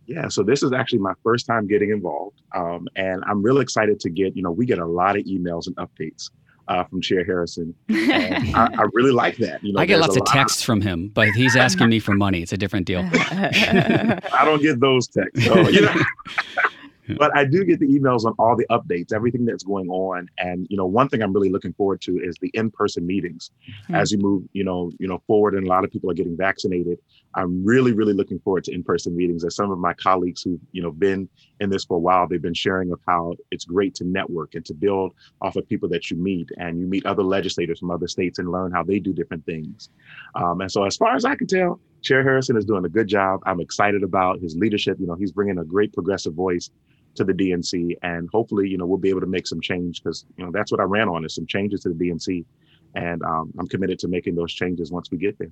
Yeah, 0.06 0.28
so 0.28 0.44
this 0.44 0.64
is 0.64 0.74
actually 0.74 1.00
my 1.00 1.14
first 1.24 1.46
time 1.46 1.66
getting 1.66 1.90
involved. 1.92 2.42
Um, 2.54 2.90
and 2.98 3.24
I'm 3.26 3.42
really 3.42 3.62
excited 3.62 4.02
to 4.02 4.10
get, 4.10 4.36
you 4.36 4.44
know, 4.44 4.52
we 4.52 4.66
get 4.66 4.80
a 4.80 4.86
lot 4.86 5.18
of 5.18 5.24
emails 5.24 5.68
and 5.68 5.76
updates 5.78 6.30
uh, 6.68 6.84
from 6.86 7.02
Chair 7.02 7.24
Harrison. 7.24 7.74
I, 7.90 8.70
I, 8.78 8.86
really 8.94 9.12
like 9.12 9.38
that. 9.38 9.64
You 9.64 9.74
know, 9.74 9.80
I 9.80 9.86
get 9.86 10.00
lots 10.00 10.16
of 10.16 10.26
texts 10.26 10.64
from 10.64 10.82
him, 10.82 11.10
but 11.10 11.30
he's 11.30 11.56
asking 11.56 11.90
me 11.90 12.00
for 12.00 12.14
money. 12.14 12.42
It's 12.42 12.54
a 12.54 12.58
different 12.58 12.86
deal. 12.86 13.02
I 13.14 14.42
don't 14.46 14.62
get 14.62 14.80
those 14.80 15.08
texts. 15.08 15.46
So, 15.46 15.68
you 15.70 15.82
know. 15.82 15.94
but 17.18 17.36
I 17.36 17.46
do 17.46 17.64
get 17.64 17.80
the 17.80 17.88
emails 17.88 18.26
on 18.26 18.34
all 18.40 18.56
the 18.56 18.66
updates, 18.70 19.14
everything 19.14 19.46
that's 19.46 19.64
going 19.64 19.90
on. 19.90 20.30
And 20.38 20.68
you 20.70 20.78
know, 20.78 20.86
one 20.86 21.10
thing 21.10 21.22
I'm 21.22 21.34
really 21.34 21.50
looking 21.50 21.74
forward 21.74 22.02
to 22.02 22.20
is 22.20 22.38
the 22.42 22.52
in-person 22.54 23.06
meetings 23.06 23.52
mm-hmm. 23.84 23.96
as 23.96 24.12
you 24.12 24.18
move, 24.18 24.44
you 24.54 24.64
know, 24.64 24.92
you 25.00 25.08
know, 25.08 25.22
forward 25.28 25.56
and 25.56 25.66
a 25.66 25.70
lot 25.70 25.84
of 25.84 25.92
people 25.92 26.10
are 26.10 26.14
getting 26.14 26.38
vaccinated. 26.38 27.00
I'm 27.36 27.64
really, 27.66 27.94
really 27.94 28.14
looking 28.14 28.40
forward 28.40 28.64
to 28.66 28.74
in-person 28.74 29.16
meetings. 29.16 29.44
As 29.44 29.56
some 29.56 29.72
of 29.72 29.80
my 29.80 29.94
colleagues 29.94 30.42
who've, 30.42 30.62
you 30.72 30.82
know, 30.82 30.92
been 30.92 31.28
in 31.60 31.70
this 31.70 31.86
for 31.86 31.98
a 31.98 32.00
while, 32.00 32.28
they've 32.28 32.42
been 32.42 32.54
sharing 32.54 32.92
of 32.92 33.00
how 33.08 33.34
it's 33.52 33.66
great 33.66 33.96
to 33.96 34.04
network 34.04 34.56
and 34.56 34.66
to 34.66 34.74
build 34.74 35.14
off 35.42 35.56
of 35.56 35.68
people 35.68 35.90
that 35.90 36.12
you 36.12 36.18
meet 36.18 36.50
and 36.58 36.80
you 36.80 36.88
meet 36.88 37.06
other 37.06 37.24
legislators 37.24 37.80
from 37.80 37.92
other 37.92 38.08
states 38.08 38.40
and 38.40 38.52
learn 38.52 38.72
how 38.72 38.84
they 38.84 39.00
do 39.00 39.14
different 39.14 39.46
things. 39.46 39.90
Um, 40.36 40.62
and 40.62 40.72
so 40.72 40.84
as 40.84 40.96
far 40.96 41.16
as 41.16 41.26
I 41.26 41.36
can 41.36 41.48
tell, 41.48 41.80
Chair 42.02 42.22
Harrison 42.22 42.58
is 42.58 42.66
doing 42.66 42.86
a 42.86 42.90
good 42.90 43.08
job. 43.08 43.40
I'm 43.46 43.62
excited 43.62 44.04
about 44.04 44.40
his 44.40 44.56
leadership. 44.58 44.98
You 45.00 45.08
know, 45.08 45.16
he's 45.16 45.32
bringing 45.32 45.58
a 45.58 45.64
great 45.64 45.94
progressive 45.94 46.34
voice 46.34 46.70
to 47.16 47.24
the 47.24 47.34
DNC, 47.34 47.98
and 48.02 48.30
hopefully, 48.32 48.70
you 48.70 48.78
know, 48.78 48.86
we'll 48.86 48.98
be 48.98 49.10
able 49.10 49.22
to 49.22 49.28
make 49.28 49.48
some 49.48 49.62
change 49.62 50.04
because 50.04 50.26
you 50.38 50.46
know 50.46 50.52
that's 50.52 50.72
what 50.72 50.80
I 50.80 50.84
ran 50.84 51.10
on 51.10 51.26
is 51.26 51.36
some 51.36 51.48
changes 51.48 51.82
to 51.82 51.90
the 51.90 51.96
DNC, 51.96 52.46
and 52.96 53.22
um, 53.24 53.54
I'm 53.58 53.68
committed 53.68 54.00
to 54.00 54.08
making 54.08 54.36
those 54.36 54.54
changes 54.54 54.92
once 54.92 55.10
we 55.12 55.18
get 55.18 55.38
there. 55.38 55.52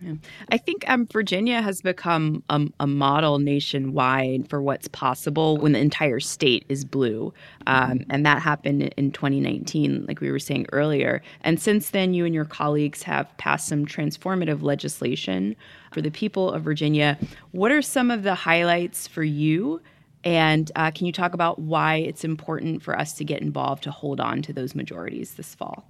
Yeah. 0.00 0.14
I 0.50 0.58
think 0.58 0.84
um, 0.88 1.06
Virginia 1.06 1.62
has 1.62 1.80
become 1.80 2.42
a, 2.50 2.66
a, 2.80 2.86
model 2.86 3.38
nationwide 3.38 4.48
for 4.48 4.60
what's 4.60 4.88
possible 4.88 5.56
when 5.56 5.72
the 5.72 5.78
entire 5.78 6.20
state 6.20 6.64
is 6.68 6.84
blue. 6.84 7.32
Um, 7.66 8.04
and 8.10 8.26
that 8.26 8.42
happened 8.42 8.82
in 8.82 9.12
2019, 9.12 10.04
like 10.06 10.20
we 10.20 10.30
were 10.30 10.38
saying 10.38 10.66
earlier. 10.72 11.22
And 11.42 11.60
since 11.60 11.90
then, 11.90 12.12
you 12.12 12.26
and 12.26 12.34
your 12.34 12.44
colleagues 12.44 13.02
have 13.04 13.34
passed 13.38 13.68
some 13.68 13.86
transformative 13.86 14.62
legislation 14.62 15.56
for 15.92 16.02
the 16.02 16.10
people 16.10 16.50
of 16.50 16.62
Virginia. 16.62 17.18
What 17.52 17.70
are 17.70 17.82
some 17.82 18.10
of 18.10 18.24
the 18.24 18.34
highlights 18.34 19.06
for 19.06 19.22
you 19.22 19.80
and 20.24 20.72
uh, 20.74 20.90
can 20.90 21.06
you 21.06 21.12
talk 21.12 21.34
about 21.34 21.58
why 21.58 21.96
it's 21.96 22.24
important 22.24 22.82
for 22.82 22.98
us 22.98 23.12
to 23.14 23.24
get 23.24 23.42
involved 23.42 23.82
to 23.84 23.90
hold 23.90 24.20
on 24.20 24.42
to 24.42 24.52
those 24.52 24.74
majorities 24.74 25.34
this 25.34 25.54
fall? 25.54 25.86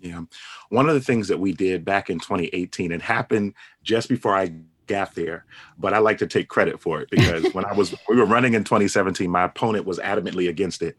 Yeah. 0.00 0.22
One 0.70 0.88
of 0.88 0.94
the 0.94 1.00
things 1.00 1.28
that 1.28 1.38
we 1.38 1.52
did 1.52 1.84
back 1.84 2.08
in 2.08 2.18
2018, 2.18 2.92
it 2.92 3.02
happened 3.02 3.54
just 3.82 4.08
before 4.08 4.34
I 4.36 4.52
got 4.86 5.14
there, 5.14 5.44
but 5.78 5.94
I 5.94 5.98
like 5.98 6.18
to 6.18 6.26
take 6.26 6.48
credit 6.48 6.80
for 6.80 7.00
it 7.00 7.10
because 7.10 7.44
when 7.54 7.64
I 7.64 7.72
was, 7.72 7.94
we 8.08 8.16
were 8.16 8.26
running 8.26 8.54
in 8.54 8.64
2017, 8.64 9.30
my 9.30 9.44
opponent 9.44 9.84
was 9.84 9.98
adamantly 9.98 10.48
against 10.48 10.82
it. 10.82 10.96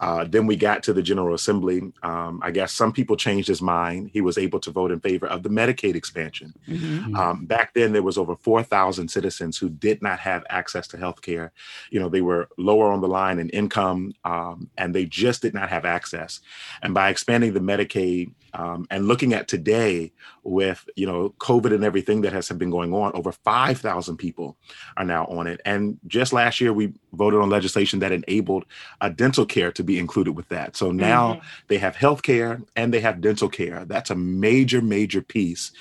Uh, 0.00 0.24
then 0.24 0.46
we 0.46 0.56
got 0.56 0.82
to 0.82 0.94
the 0.94 1.02
General 1.02 1.34
Assembly. 1.34 1.92
Um, 2.02 2.40
I 2.42 2.50
guess 2.50 2.72
some 2.72 2.92
people 2.92 3.16
changed 3.16 3.46
his 3.46 3.60
mind. 3.60 4.10
He 4.12 4.22
was 4.22 4.38
able 4.38 4.58
to 4.60 4.70
vote 4.70 4.90
in 4.90 5.00
favor 5.00 5.26
of 5.26 5.42
the 5.42 5.50
Medicaid 5.50 5.94
expansion. 5.94 6.54
Mm-hmm. 6.66 7.14
Um, 7.14 7.44
back 7.44 7.74
then, 7.74 7.92
there 7.92 8.02
was 8.02 8.16
over 8.16 8.34
4,000 8.34 9.08
citizens 9.08 9.58
who 9.58 9.68
did 9.68 10.00
not 10.00 10.18
have 10.20 10.44
access 10.48 10.88
to 10.88 10.96
health 10.96 11.20
care. 11.20 11.52
You 11.90 12.00
know, 12.00 12.08
they 12.08 12.22
were 12.22 12.48
lower 12.56 12.90
on 12.90 13.02
the 13.02 13.08
line 13.08 13.38
in 13.38 13.50
income, 13.50 14.14
um, 14.24 14.70
and 14.78 14.94
they 14.94 15.04
just 15.04 15.42
did 15.42 15.52
not 15.52 15.68
have 15.68 15.84
access. 15.84 16.40
And 16.82 16.94
by 16.94 17.10
expanding 17.10 17.52
the 17.52 17.60
Medicaid 17.60 18.32
um, 18.54 18.86
and 18.90 19.06
looking 19.06 19.34
at 19.34 19.48
today 19.48 20.12
with, 20.42 20.88
you 20.96 21.06
know, 21.06 21.34
COVID 21.38 21.74
and 21.74 21.84
everything 21.84 22.22
that 22.22 22.32
has 22.32 22.48
been 22.48 22.70
going 22.70 22.94
on, 22.94 23.12
over 23.14 23.32
5,000 23.32 24.16
people 24.16 24.56
are 24.96 25.04
now 25.04 25.26
on 25.26 25.46
it. 25.46 25.60
And 25.66 25.98
just 26.06 26.32
last 26.32 26.60
year, 26.60 26.72
we 26.72 26.94
voted 27.12 27.40
on 27.40 27.50
legislation 27.50 27.98
that 28.00 28.12
enabled 28.12 28.64
uh, 29.00 29.08
dental 29.08 29.46
care 29.46 29.72
to 29.72 29.82
be 29.82 29.98
included 29.98 30.32
with 30.32 30.48
that. 30.48 30.76
So 30.76 30.90
now 30.90 31.34
mm-hmm. 31.34 31.46
they 31.68 31.78
have 31.78 31.96
health 31.96 32.22
care 32.22 32.62
and 32.76 32.92
they 32.92 33.00
have 33.00 33.20
dental 33.20 33.48
care. 33.48 33.84
That's 33.84 34.10
a 34.10 34.14
major, 34.14 34.80
major 34.80 35.22
piece. 35.22 35.72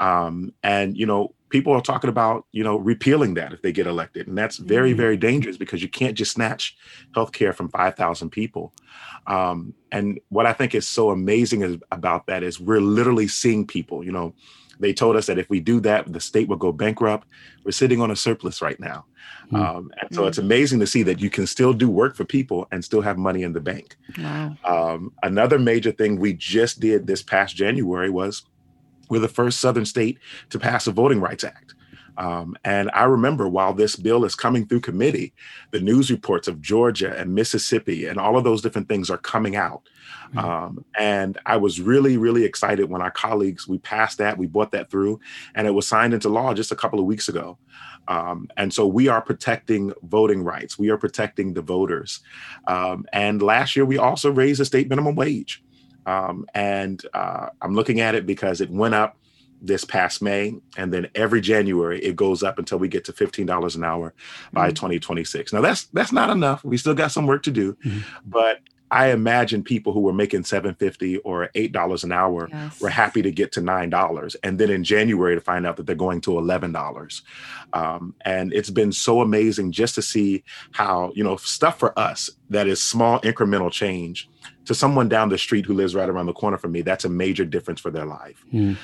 Um, 0.00 0.52
and, 0.62 0.96
you 0.96 1.06
know, 1.06 1.34
people 1.50 1.72
are 1.72 1.82
talking 1.82 2.08
about, 2.08 2.46
you 2.52 2.64
know, 2.64 2.76
repealing 2.76 3.34
that 3.34 3.52
if 3.52 3.60
they 3.60 3.72
get 3.72 3.86
elected. 3.86 4.28
And 4.28 4.38
that's 4.38 4.56
very, 4.56 4.90
mm-hmm. 4.90 5.00
very 5.00 5.16
dangerous 5.16 5.56
because 5.56 5.82
you 5.82 5.88
can't 5.88 6.16
just 6.16 6.32
snatch 6.32 6.76
health 7.14 7.32
care 7.32 7.52
from 7.52 7.68
5,000 7.68 8.30
people. 8.30 8.72
Um, 9.26 9.74
and 9.92 10.20
what 10.28 10.46
I 10.46 10.52
think 10.52 10.74
is 10.74 10.88
so 10.88 11.10
amazing 11.10 11.62
is, 11.62 11.76
about 11.92 12.26
that 12.26 12.42
is 12.42 12.58
we're 12.58 12.80
literally 12.80 13.28
seeing 13.28 13.66
people, 13.66 14.04
you 14.04 14.12
know, 14.12 14.34
they 14.80 14.92
told 14.92 15.16
us 15.16 15.26
that 15.26 15.38
if 15.38 15.48
we 15.50 15.60
do 15.60 15.80
that, 15.80 16.12
the 16.12 16.20
state 16.20 16.48
will 16.48 16.56
go 16.56 16.72
bankrupt. 16.72 17.28
We're 17.64 17.72
sitting 17.72 18.00
on 18.00 18.10
a 18.10 18.16
surplus 18.16 18.60
right 18.62 18.80
now. 18.80 19.04
Mm. 19.52 19.58
Um, 19.58 19.92
and 20.00 20.14
so 20.14 20.22
mm. 20.22 20.28
it's 20.28 20.38
amazing 20.38 20.80
to 20.80 20.86
see 20.86 21.02
that 21.04 21.20
you 21.20 21.30
can 21.30 21.46
still 21.46 21.72
do 21.72 21.88
work 21.90 22.16
for 22.16 22.24
people 22.24 22.66
and 22.72 22.84
still 22.84 23.02
have 23.02 23.18
money 23.18 23.42
in 23.42 23.52
the 23.52 23.60
bank. 23.60 23.96
Wow. 24.18 24.56
Um, 24.64 25.12
another 25.22 25.58
major 25.58 25.92
thing 25.92 26.18
we 26.18 26.32
just 26.32 26.80
did 26.80 27.06
this 27.06 27.22
past 27.22 27.54
January 27.54 28.10
was 28.10 28.44
we're 29.08 29.18
the 29.20 29.28
first 29.28 29.60
Southern 29.60 29.84
state 29.84 30.18
to 30.50 30.58
pass 30.58 30.86
a 30.86 30.92
Voting 30.92 31.20
Rights 31.20 31.44
Act. 31.44 31.74
Um, 32.20 32.54
and 32.64 32.90
I 32.92 33.04
remember 33.04 33.48
while 33.48 33.72
this 33.72 33.96
bill 33.96 34.26
is 34.26 34.34
coming 34.34 34.66
through 34.66 34.80
committee, 34.80 35.32
the 35.70 35.80
news 35.80 36.10
reports 36.10 36.48
of 36.48 36.60
Georgia 36.60 37.18
and 37.18 37.34
Mississippi 37.34 38.04
and 38.04 38.20
all 38.20 38.36
of 38.36 38.44
those 38.44 38.60
different 38.60 38.90
things 38.90 39.08
are 39.08 39.16
coming 39.16 39.56
out. 39.56 39.88
Mm-hmm. 40.34 40.38
Um, 40.38 40.84
and 40.98 41.38
I 41.46 41.56
was 41.56 41.80
really, 41.80 42.18
really 42.18 42.44
excited 42.44 42.90
when 42.90 43.00
our 43.00 43.10
colleagues, 43.10 43.66
we 43.66 43.78
passed 43.78 44.18
that, 44.18 44.36
we 44.36 44.46
brought 44.46 44.72
that 44.72 44.90
through, 44.90 45.18
and 45.54 45.66
it 45.66 45.70
was 45.70 45.88
signed 45.88 46.12
into 46.12 46.28
law 46.28 46.52
just 46.52 46.72
a 46.72 46.76
couple 46.76 47.00
of 47.00 47.06
weeks 47.06 47.30
ago. 47.30 47.56
Um, 48.06 48.48
and 48.58 48.72
so 48.72 48.86
we 48.86 49.08
are 49.08 49.22
protecting 49.22 49.94
voting 50.02 50.42
rights. 50.42 50.78
We 50.78 50.90
are 50.90 50.98
protecting 50.98 51.54
the 51.54 51.62
voters. 51.62 52.20
Um, 52.66 53.06
and 53.14 53.40
last 53.40 53.76
year, 53.76 53.86
we 53.86 53.96
also 53.96 54.30
raised 54.30 54.60
the 54.60 54.66
state 54.66 54.90
minimum 54.90 55.14
wage. 55.14 55.62
Um, 56.04 56.44
and 56.54 57.02
uh, 57.14 57.48
I'm 57.62 57.74
looking 57.74 58.00
at 58.00 58.14
it 58.14 58.26
because 58.26 58.60
it 58.60 58.70
went 58.70 58.94
up 58.94 59.16
this 59.60 59.84
past 59.84 60.22
May, 60.22 60.54
and 60.76 60.92
then 60.92 61.08
every 61.14 61.40
January 61.40 62.00
it 62.02 62.16
goes 62.16 62.42
up 62.42 62.58
until 62.58 62.78
we 62.78 62.88
get 62.88 63.04
to 63.06 63.12
fifteen 63.12 63.46
dollars 63.46 63.76
an 63.76 63.84
hour 63.84 64.14
by 64.52 64.68
mm-hmm. 64.68 64.74
2026. 64.74 65.52
Now 65.52 65.60
that's 65.60 65.84
that's 65.86 66.12
not 66.12 66.30
enough. 66.30 66.64
We 66.64 66.76
still 66.76 66.94
got 66.94 67.12
some 67.12 67.26
work 67.26 67.42
to 67.44 67.50
do, 67.50 67.74
mm-hmm. 67.74 68.00
but 68.26 68.60
I 68.90 69.12
imagine 69.12 69.62
people 69.62 69.92
who 69.92 70.00
were 70.00 70.12
making 70.12 70.44
750 70.44 71.18
or 71.18 71.48
$8 71.54 72.04
an 72.04 72.12
hour 72.12 72.48
yes. 72.50 72.80
were 72.80 72.88
happy 72.88 73.22
to 73.22 73.30
get 73.30 73.52
to 73.52 73.60
$9 73.60 74.36
and 74.42 74.58
then 74.58 74.70
in 74.70 74.82
January 74.82 75.36
to 75.36 75.40
find 75.40 75.64
out 75.64 75.76
that 75.76 75.86
they're 75.86 75.94
going 75.94 76.20
to 76.22 76.32
$11. 76.32 77.22
Um, 77.72 78.14
and 78.24 78.52
it's 78.52 78.70
been 78.70 78.90
so 78.90 79.20
amazing 79.20 79.70
just 79.70 79.94
to 79.94 80.02
see 80.02 80.42
how, 80.72 81.12
you 81.14 81.22
know, 81.22 81.36
stuff 81.36 81.78
for 81.78 81.96
us 81.96 82.30
that 82.50 82.66
is 82.66 82.82
small 82.82 83.20
incremental 83.20 83.70
change 83.70 84.28
to 84.64 84.74
someone 84.74 85.08
down 85.08 85.28
the 85.28 85.38
street 85.38 85.66
who 85.66 85.74
lives 85.74 85.94
right 85.94 86.08
around 86.08 86.26
the 86.26 86.32
corner 86.32 86.58
from 86.58 86.72
me, 86.72 86.82
that's 86.82 87.04
a 87.04 87.08
major 87.08 87.44
difference 87.44 87.80
for 87.80 87.90
their 87.90 88.04
life. 88.04 88.44
Mm. 88.52 88.76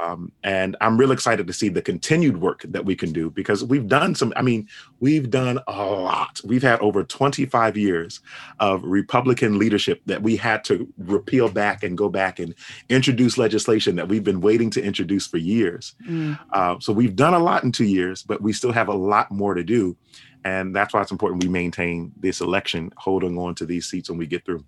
Um, 0.00 0.32
and 0.42 0.76
I'm 0.80 0.96
real 0.96 1.12
excited 1.12 1.46
to 1.46 1.52
see 1.52 1.68
the 1.68 1.82
continued 1.82 2.40
work 2.40 2.62
that 2.68 2.84
we 2.84 2.94
can 2.94 3.12
do 3.12 3.30
because 3.30 3.64
we've 3.64 3.88
done 3.88 4.14
some, 4.14 4.32
I 4.36 4.42
mean, 4.42 4.68
we've 5.00 5.30
done 5.30 5.58
a 5.66 5.84
lot. 5.84 6.40
We've 6.44 6.62
had 6.62 6.80
over 6.80 7.04
25 7.04 7.76
years 7.76 8.20
of 8.60 8.82
Republican 8.84 9.58
leadership 9.58 10.00
that 10.06 10.22
we 10.22 10.36
had 10.36 10.64
to 10.64 10.88
repeal 10.98 11.48
back 11.48 11.82
and 11.82 11.98
go 11.98 12.08
back 12.08 12.38
and 12.38 12.54
introduce 12.88 13.36
legislation 13.36 13.96
that 13.96 14.08
we've 14.08 14.24
been 14.24 14.40
waiting 14.40 14.70
to 14.70 14.82
introduce 14.82 15.26
for 15.26 15.38
years. 15.38 15.94
Mm. 16.08 16.38
Uh, 16.52 16.78
so 16.80 16.92
we've 16.92 17.16
done 17.16 17.34
a 17.34 17.38
lot 17.38 17.64
in 17.64 17.72
two 17.72 17.84
years, 17.84 18.22
but 18.22 18.40
we 18.40 18.52
still 18.52 18.72
have 18.72 18.88
a 18.88 18.94
lot 18.94 19.30
more 19.30 19.54
to 19.54 19.64
do. 19.64 19.96
And 20.44 20.76
that's 20.76 20.92
why 20.92 21.00
it's 21.00 21.10
important 21.10 21.42
we 21.42 21.48
maintain 21.48 22.12
this 22.18 22.40
election, 22.40 22.92
holding 22.96 23.38
on 23.38 23.54
to 23.56 23.66
these 23.66 23.86
seats 23.86 24.10
when 24.10 24.18
we 24.18 24.26
get 24.26 24.44
through. 24.44 24.64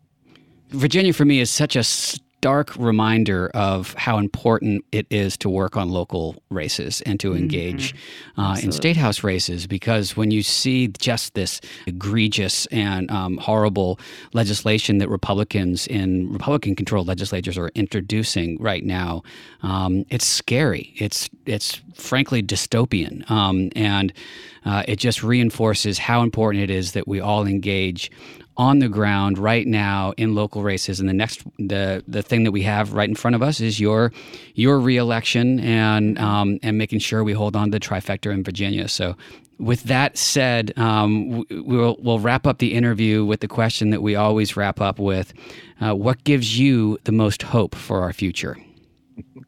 Virginia 0.70 1.12
for 1.12 1.24
me 1.24 1.40
is 1.40 1.50
such 1.50 1.76
a 1.76 1.84
stark 2.46 2.76
reminder 2.76 3.50
of 3.54 3.92
how 3.94 4.18
important 4.18 4.84
it 4.92 5.04
is 5.10 5.36
to 5.38 5.48
work 5.48 5.76
on 5.76 5.88
local 5.88 6.36
races 6.50 7.00
and 7.02 7.18
to 7.18 7.30
mm-hmm. 7.30 7.38
engage 7.38 7.92
mm-hmm. 7.92 8.40
uh, 8.40 8.56
in 8.58 8.70
state 8.70 8.96
house 8.96 9.24
races 9.24 9.66
because 9.66 10.16
when 10.16 10.30
you 10.30 10.44
see 10.44 10.86
just 10.86 11.34
this 11.34 11.60
egregious 11.86 12.66
and 12.66 13.10
um, 13.10 13.36
horrible 13.38 13.98
legislation 14.32 14.98
that 14.98 15.08
Republicans 15.08 15.88
in 15.88 16.32
Republican 16.32 16.76
controlled 16.76 17.08
legislatures 17.08 17.58
are 17.58 17.72
introducing 17.74 18.56
right 18.60 18.84
now, 18.84 19.24
um, 19.62 20.04
it's 20.10 20.26
scary. 20.26 20.92
It's 20.96 21.28
it's 21.46 21.80
frankly 21.94 22.42
dystopian, 22.44 23.28
um, 23.28 23.70
and 23.74 24.12
uh, 24.64 24.84
it 24.86 24.96
just 24.96 25.22
reinforces 25.22 25.98
how 25.98 26.22
important 26.22 26.62
it 26.62 26.70
is 26.70 26.92
that 26.92 27.08
we 27.08 27.18
all 27.18 27.44
engage 27.46 28.10
on 28.56 28.78
the 28.78 28.88
ground 28.88 29.38
right 29.38 29.66
now 29.66 30.12
in 30.16 30.34
local 30.34 30.62
races. 30.62 31.00
And 31.00 31.08
the 31.08 31.12
next, 31.12 31.42
the 31.58 32.02
the 32.08 32.22
thing 32.22 32.44
that 32.44 32.52
we 32.52 32.62
have 32.62 32.92
right 32.92 33.08
in 33.08 33.14
front 33.14 33.34
of 33.34 33.42
us 33.42 33.60
is 33.60 33.78
your 33.78 34.12
your 34.54 34.80
reelection 34.80 35.60
and 35.60 36.18
um, 36.18 36.58
and 36.62 36.78
making 36.78 37.00
sure 37.00 37.22
we 37.24 37.32
hold 37.32 37.56
on 37.56 37.70
to 37.70 37.78
the 37.78 37.80
trifecta 37.80 38.32
in 38.32 38.42
Virginia. 38.42 38.88
So. 38.88 39.16
With 39.58 39.84
that 39.84 40.18
said, 40.18 40.74
um, 40.76 41.42
we'll, 41.50 41.96
we'll 41.98 42.18
wrap 42.18 42.46
up 42.46 42.58
the 42.58 42.74
interview 42.74 43.24
with 43.24 43.40
the 43.40 43.48
question 43.48 43.88
that 43.88 44.02
we 44.02 44.14
always 44.14 44.54
wrap 44.54 44.82
up 44.82 44.98
with 44.98 45.32
uh, 45.80 45.94
What 45.94 46.22
gives 46.24 46.58
you 46.58 46.98
the 47.04 47.12
most 47.12 47.42
hope 47.42 47.74
for 47.74 48.02
our 48.02 48.12
future? 48.12 48.58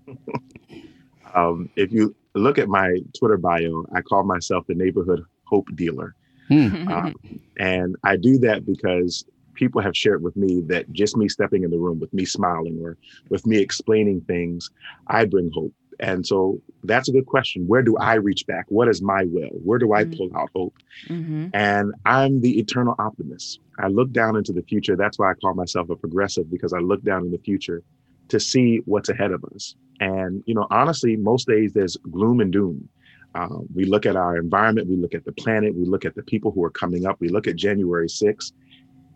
um, 1.35 1.69
if 1.77 1.93
you 1.93 2.17
look 2.35 2.57
at 2.57 2.69
my 2.69 3.01
Twitter 3.19 3.37
bio, 3.37 3.85
I 3.95 4.01
call 4.01 4.25
myself 4.25 4.67
the 4.67 4.75
neighborhood 4.75 5.23
hope 5.45 5.67
dealer. 5.75 6.15
Hmm. 6.49 6.89
Um, 6.89 7.15
and 7.59 7.97
I 8.05 8.17
do 8.17 8.39
that 8.39 8.65
because 8.67 9.25
people 9.55 9.83
have 9.83 9.97
shared 9.97 10.23
with 10.23 10.37
me 10.37 10.63
that 10.69 10.91
just 10.93 11.17
me 11.17 11.29
stepping 11.29 11.65
in 11.65 11.71
the 11.71 11.79
room 11.79 11.99
with 11.99 12.13
me 12.15 12.25
smiling 12.25 12.81
or 12.83 12.97
with 13.29 13.47
me 13.47 13.59
explaining 13.59 14.21
things, 14.23 14.71
I 15.09 15.25
bring 15.25 15.51
hope. 15.53 15.73
And 16.01 16.25
so 16.25 16.61
that's 16.85 17.09
a 17.09 17.13
good 17.13 17.27
question. 17.27 17.67
Where 17.67 17.83
do 17.83 17.97
I 17.97 18.15
reach 18.15 18.47
back? 18.47 18.67
What 18.69 18.89
is 18.89 19.03
my 19.03 19.25
will? 19.25 19.51
Where 19.65 19.81
do 19.81 19.93
I 19.95 20.05
mm-hmm. 20.05 20.17
pull 20.17 20.37
out 20.37 20.51
hope? 20.55 20.77
Mm-hmm. 21.09 21.49
And 21.55 21.93
I'm 22.07 22.41
the 22.41 22.59
eternal 22.59 22.95
optimist. 22.99 23.59
I 23.81 23.89
look 23.89 24.13
down 24.13 24.37
into 24.37 24.53
the 24.53 24.63
future. 24.63 24.97
That's 24.97 25.19
why 25.19 25.33
I 25.33 25.35
call 25.35 25.55
myself 25.55 25.91
a 25.91 25.97
progressive 25.97 26.51
because 26.51 26.73
I 26.73 26.79
look 26.79 27.03
down 27.03 27.25
in 27.25 27.33
the 27.33 27.39
future 27.39 27.83
to 28.29 28.39
see 28.39 28.81
what's 28.85 29.09
ahead 29.09 29.33
of 29.33 29.45
us. 29.55 29.75
And, 30.01 30.45
you 30.47 30.55
know, 30.55 30.67
honestly, 30.71 31.17
most 31.17 31.49
days 31.49 31.73
there's 31.73 31.97
gloom 31.97 32.41
and 32.41 32.53
doom. 32.53 32.89
Um, 33.35 33.67
we 33.75 33.85
look 33.85 34.07
at 34.07 34.17
our 34.17 34.37
environment, 34.37 34.89
we 34.89 34.97
look 34.97 35.15
at 35.15 35.25
the 35.25 35.33
planet, 35.33 35.75
we 35.75 35.85
look 35.85 36.05
at 36.05 36.15
the 36.15 36.23
people 36.23 36.51
who 36.51 36.65
are 36.65 36.71
coming 36.71 37.07
up, 37.07 37.21
we 37.21 37.29
look 37.29 37.47
at 37.47 37.57
January 37.57 38.09
6th, 38.09 38.53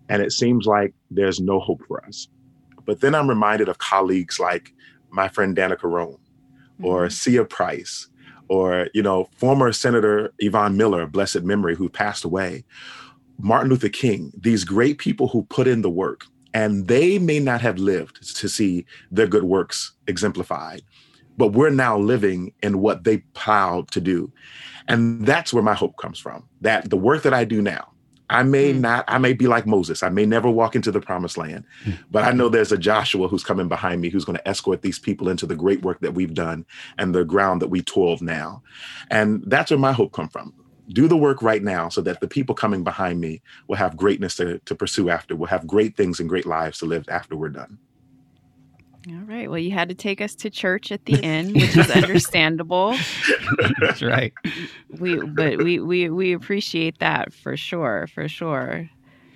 and 0.09 0.23
it 0.23 0.33
seems 0.33 0.67
like 0.67 0.95
there's 1.11 1.41
no 1.41 1.59
hope 1.59 1.83
for 1.87 2.05
us. 2.05 2.29
But 2.85 3.01
then 3.01 3.15
I'm 3.15 3.29
reminded 3.29 3.69
of 3.69 3.79
colleagues 3.79 4.39
like 4.39 4.73
my 5.11 5.29
friend 5.29 5.57
Danica 5.57 5.81
mm-hmm. 5.81 6.85
or 6.85 7.09
Cia 7.11 7.45
Price 7.45 8.09
or, 8.49 8.89
you 8.93 9.03
know, 9.03 9.29
former 9.37 9.73
Senator 9.73 10.33
Yvonne 10.39 10.77
Miller, 10.77 11.07
blessed 11.07 11.43
memory, 11.43 11.75
who 11.75 11.89
passed 11.89 12.25
away, 12.25 12.65
Martin 13.39 13.71
Luther 13.71 13.89
King, 13.89 14.33
these 14.39 14.65
great 14.65 14.99
people 14.99 15.29
who 15.29 15.45
put 15.45 15.67
in 15.67 15.83
the 15.83 15.91
work. 15.91 16.27
And 16.55 16.87
they 16.87 17.19
may 17.19 17.39
not 17.39 17.63
have 17.63 17.79
lived 17.79 18.37
to 18.37 18.49
see 18.49 18.85
their 19.11 19.27
good 19.27 19.45
works 19.45 19.93
exemplified, 20.07 20.83
but 21.37 21.49
we're 21.49 21.71
now 21.71 21.99
living 21.99 22.53
in 22.63 22.81
what 22.81 23.05
they 23.05 23.19
plowed 23.35 23.91
to 23.93 24.01
do. 24.01 24.33
And 24.89 25.27
that's 25.27 25.53
where 25.53 25.63
my 25.63 25.75
hope 25.75 25.97
comes 25.97 26.19
from 26.19 26.49
that 26.61 26.91
the 26.91 26.97
work 26.97 27.23
that 27.23 27.35
I 27.35 27.45
do 27.45 27.63
now, 27.63 27.93
I 28.31 28.43
may 28.43 28.73
mm. 28.73 28.81
not, 28.81 29.05
I 29.09 29.19
may 29.19 29.35
be 29.35 29.47
like 29.47 29.67
Moses. 29.67 30.03
I 30.03 30.09
may 30.09 30.25
never 30.25 30.51
walk 30.51 30.75
into 30.75 30.91
the 30.91 31.01
promised 31.01 31.37
land, 31.37 31.65
mm. 31.85 31.99
but 32.11 32.25
I 32.25 32.33
know 32.33 32.49
there's 32.49 32.73
a 32.73 32.79
Joshua 32.79 33.29
who's 33.29 33.45
coming 33.45 33.69
behind 33.69 34.01
me 34.01 34.09
who's 34.09 34.25
going 34.25 34.39
to 34.39 34.49
escort 34.49 34.83
these 34.83 34.99
people 34.99 35.29
into 35.29 35.47
the 35.47 35.55
great 35.55 35.83
work 35.83 36.01
that 36.01 36.15
we've 36.15 36.35
done 36.35 36.65
and 36.99 37.15
the 37.15 37.25
ground 37.25 37.61
that 37.63 37.69
we 37.69 37.83
toiled 37.83 38.23
now. 38.23 38.63
And 39.11 39.45
that's 39.47 39.71
where 39.71 39.79
my 39.79 39.93
hope 39.93 40.13
come 40.13 40.29
from. 40.29 40.55
Do 40.89 41.09
the 41.09 41.17
work 41.17 41.43
right 41.43 41.63
now 41.63 41.89
so 41.89 42.01
that 42.03 42.21
the 42.21 42.29
people 42.29 42.55
coming 42.55 42.83
behind 42.83 43.21
me 43.21 43.43
will 43.69 43.77
have 43.77 43.97
greatness 43.97 44.37
to, 44.37 44.59
to 44.61 44.75
pursue 44.75 45.11
after, 45.11 45.37
will 45.37 45.47
have 45.47 45.67
great 45.67 45.97
things 45.97 46.19
and 46.19 46.29
great 46.29 46.47
lives 46.47 46.79
to 46.79 46.87
live 46.87 47.09
after 47.09 47.37
we're 47.37 47.51
done. 47.51 47.79
All 49.09 49.25
right. 49.27 49.51
Well, 49.51 49.59
you 49.59 49.73
had 49.73 49.89
to 49.89 49.95
take 49.95 50.21
us 50.21 50.35
to 50.37 50.51
church 50.51 50.93
at 50.93 51.05
the 51.07 51.23
end, 51.25 51.55
which 51.55 51.77
is 51.77 51.91
understandable. 51.91 52.97
That's 53.81 54.03
right. 54.03 54.33
We 55.01 55.17
but 55.17 55.59
we 55.59 55.81
we 55.81 56.09
we 56.09 56.33
appreciate 56.33 56.99
that 57.01 57.33
for 57.33 57.57
sure, 57.57 58.09
for 58.15 58.29
sure. 58.29 58.89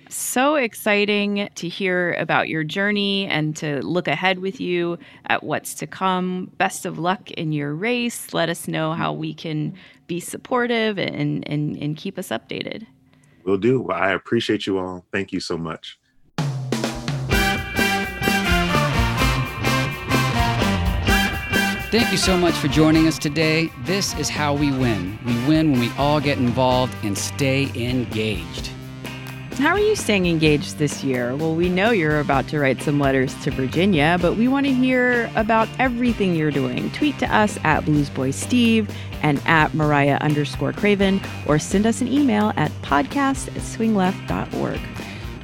So 0.09 0.55
exciting 0.55 1.49
to 1.55 1.67
hear 1.67 2.13
about 2.13 2.47
your 2.47 2.63
journey 2.63 3.27
and 3.27 3.57
to 3.57 3.81
look 3.85 4.07
ahead 4.07 4.39
with 4.39 4.61
you 4.61 4.97
at 5.25 5.43
what's 5.43 5.73
to 5.75 5.87
come. 5.87 6.49
Best 6.57 6.85
of 6.85 6.97
luck 6.97 7.29
in 7.31 7.51
your 7.51 7.75
race. 7.75 8.33
Let 8.33 8.47
us 8.47 8.69
know 8.69 8.93
how 8.93 9.11
we 9.11 9.33
can 9.33 9.73
be 10.07 10.21
supportive 10.21 10.97
and 10.97 11.45
and, 11.47 11.75
and 11.77 11.97
keep 11.97 12.17
us 12.17 12.29
updated. 12.29 12.87
We'll 13.43 13.57
do. 13.57 13.81
Well, 13.81 13.97
I 13.97 14.11
appreciate 14.11 14.65
you 14.65 14.77
all. 14.77 15.05
Thank 15.11 15.33
you 15.33 15.41
so 15.41 15.57
much. 15.57 15.99
Thank 21.89 22.11
you 22.11 22.17
so 22.17 22.37
much 22.37 22.53
for 22.55 22.67
joining 22.67 23.07
us 23.07 23.17
today. 23.17 23.71
This 23.85 24.13
is 24.19 24.27
how 24.27 24.53
we 24.53 24.71
win. 24.71 25.17
We 25.25 25.31
win 25.47 25.71
when 25.71 25.79
we 25.79 25.89
all 25.97 26.19
get 26.19 26.37
involved 26.37 26.93
and 27.01 27.17
stay 27.17 27.71
engaged. 27.75 28.71
How 29.53 29.69
are 29.69 29.79
you 29.79 29.95
staying 29.95 30.25
engaged 30.25 30.79
this 30.79 31.01
year? 31.01 31.33
Well, 31.37 31.55
we 31.55 31.69
know 31.69 31.91
you're 31.91 32.19
about 32.19 32.49
to 32.49 32.59
write 32.59 32.81
some 32.81 32.99
letters 32.99 33.33
to 33.45 33.51
Virginia, 33.51 34.17
but 34.21 34.35
we 34.35 34.49
want 34.49 34.65
to 34.65 34.73
hear 34.73 35.31
about 35.37 35.69
everything 35.79 36.35
you're 36.35 36.51
doing. 36.51 36.91
Tweet 36.91 37.17
to 37.19 37.33
us 37.33 37.57
at 37.63 37.85
BluesBoySteve 37.85 38.91
and 39.21 39.41
at 39.45 39.73
Mariah 39.73 40.17
underscore 40.19 40.73
Craven, 40.73 41.21
or 41.45 41.57
send 41.57 41.85
us 41.85 42.01
an 42.01 42.09
email 42.09 42.51
at 42.57 42.69
podcast 42.81 43.47
at 43.47 43.63
swingleft.org. 43.63 44.96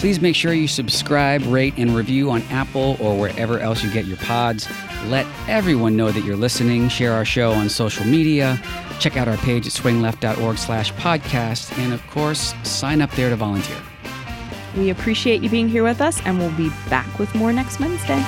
Please 0.04 0.20
make 0.20 0.36
sure 0.36 0.52
you 0.52 0.68
subscribe, 0.68 1.42
rate, 1.46 1.76
and 1.78 1.96
review 1.96 2.30
on 2.30 2.42
Apple 2.50 2.98
or 3.00 3.18
wherever 3.18 3.58
else 3.60 3.86
you 3.86 3.90
get 3.90 4.04
your 4.04 4.18
pods. 4.18 4.68
Let 5.06 5.26
everyone 5.48 5.96
know 5.96 6.12
that 6.12 6.26
you're 6.26 6.36
listening. 6.36 6.90
Share 6.90 7.14
our 7.14 7.24
show 7.24 7.54
on 7.54 7.70
social 7.70 8.06
media. 8.06 8.62
Check 9.00 9.16
out 9.16 9.30
our 9.30 9.38
page 9.38 9.66
at 9.66 9.72
swingleft.org 9.72 10.58
slash 10.58 10.92
podcast. 10.96 11.72
And 11.78 11.94
of 11.94 12.06
course, 12.08 12.54
sign 12.64 13.02
up 13.02 13.12
there 13.12 13.30
to 13.30 13.38
volunteer. 13.38 13.78
We 14.76 14.90
appreciate 14.90 15.42
you 15.42 15.50
being 15.50 15.70
here 15.70 15.86
with 15.86 16.02
us, 16.02 16.22
and 16.26 16.38
we'll 16.38 16.52
be 16.58 16.68
back 16.90 17.18
with 17.18 17.34
more 17.34 17.54
next 17.54 17.80
Wednesday. 17.80 18.22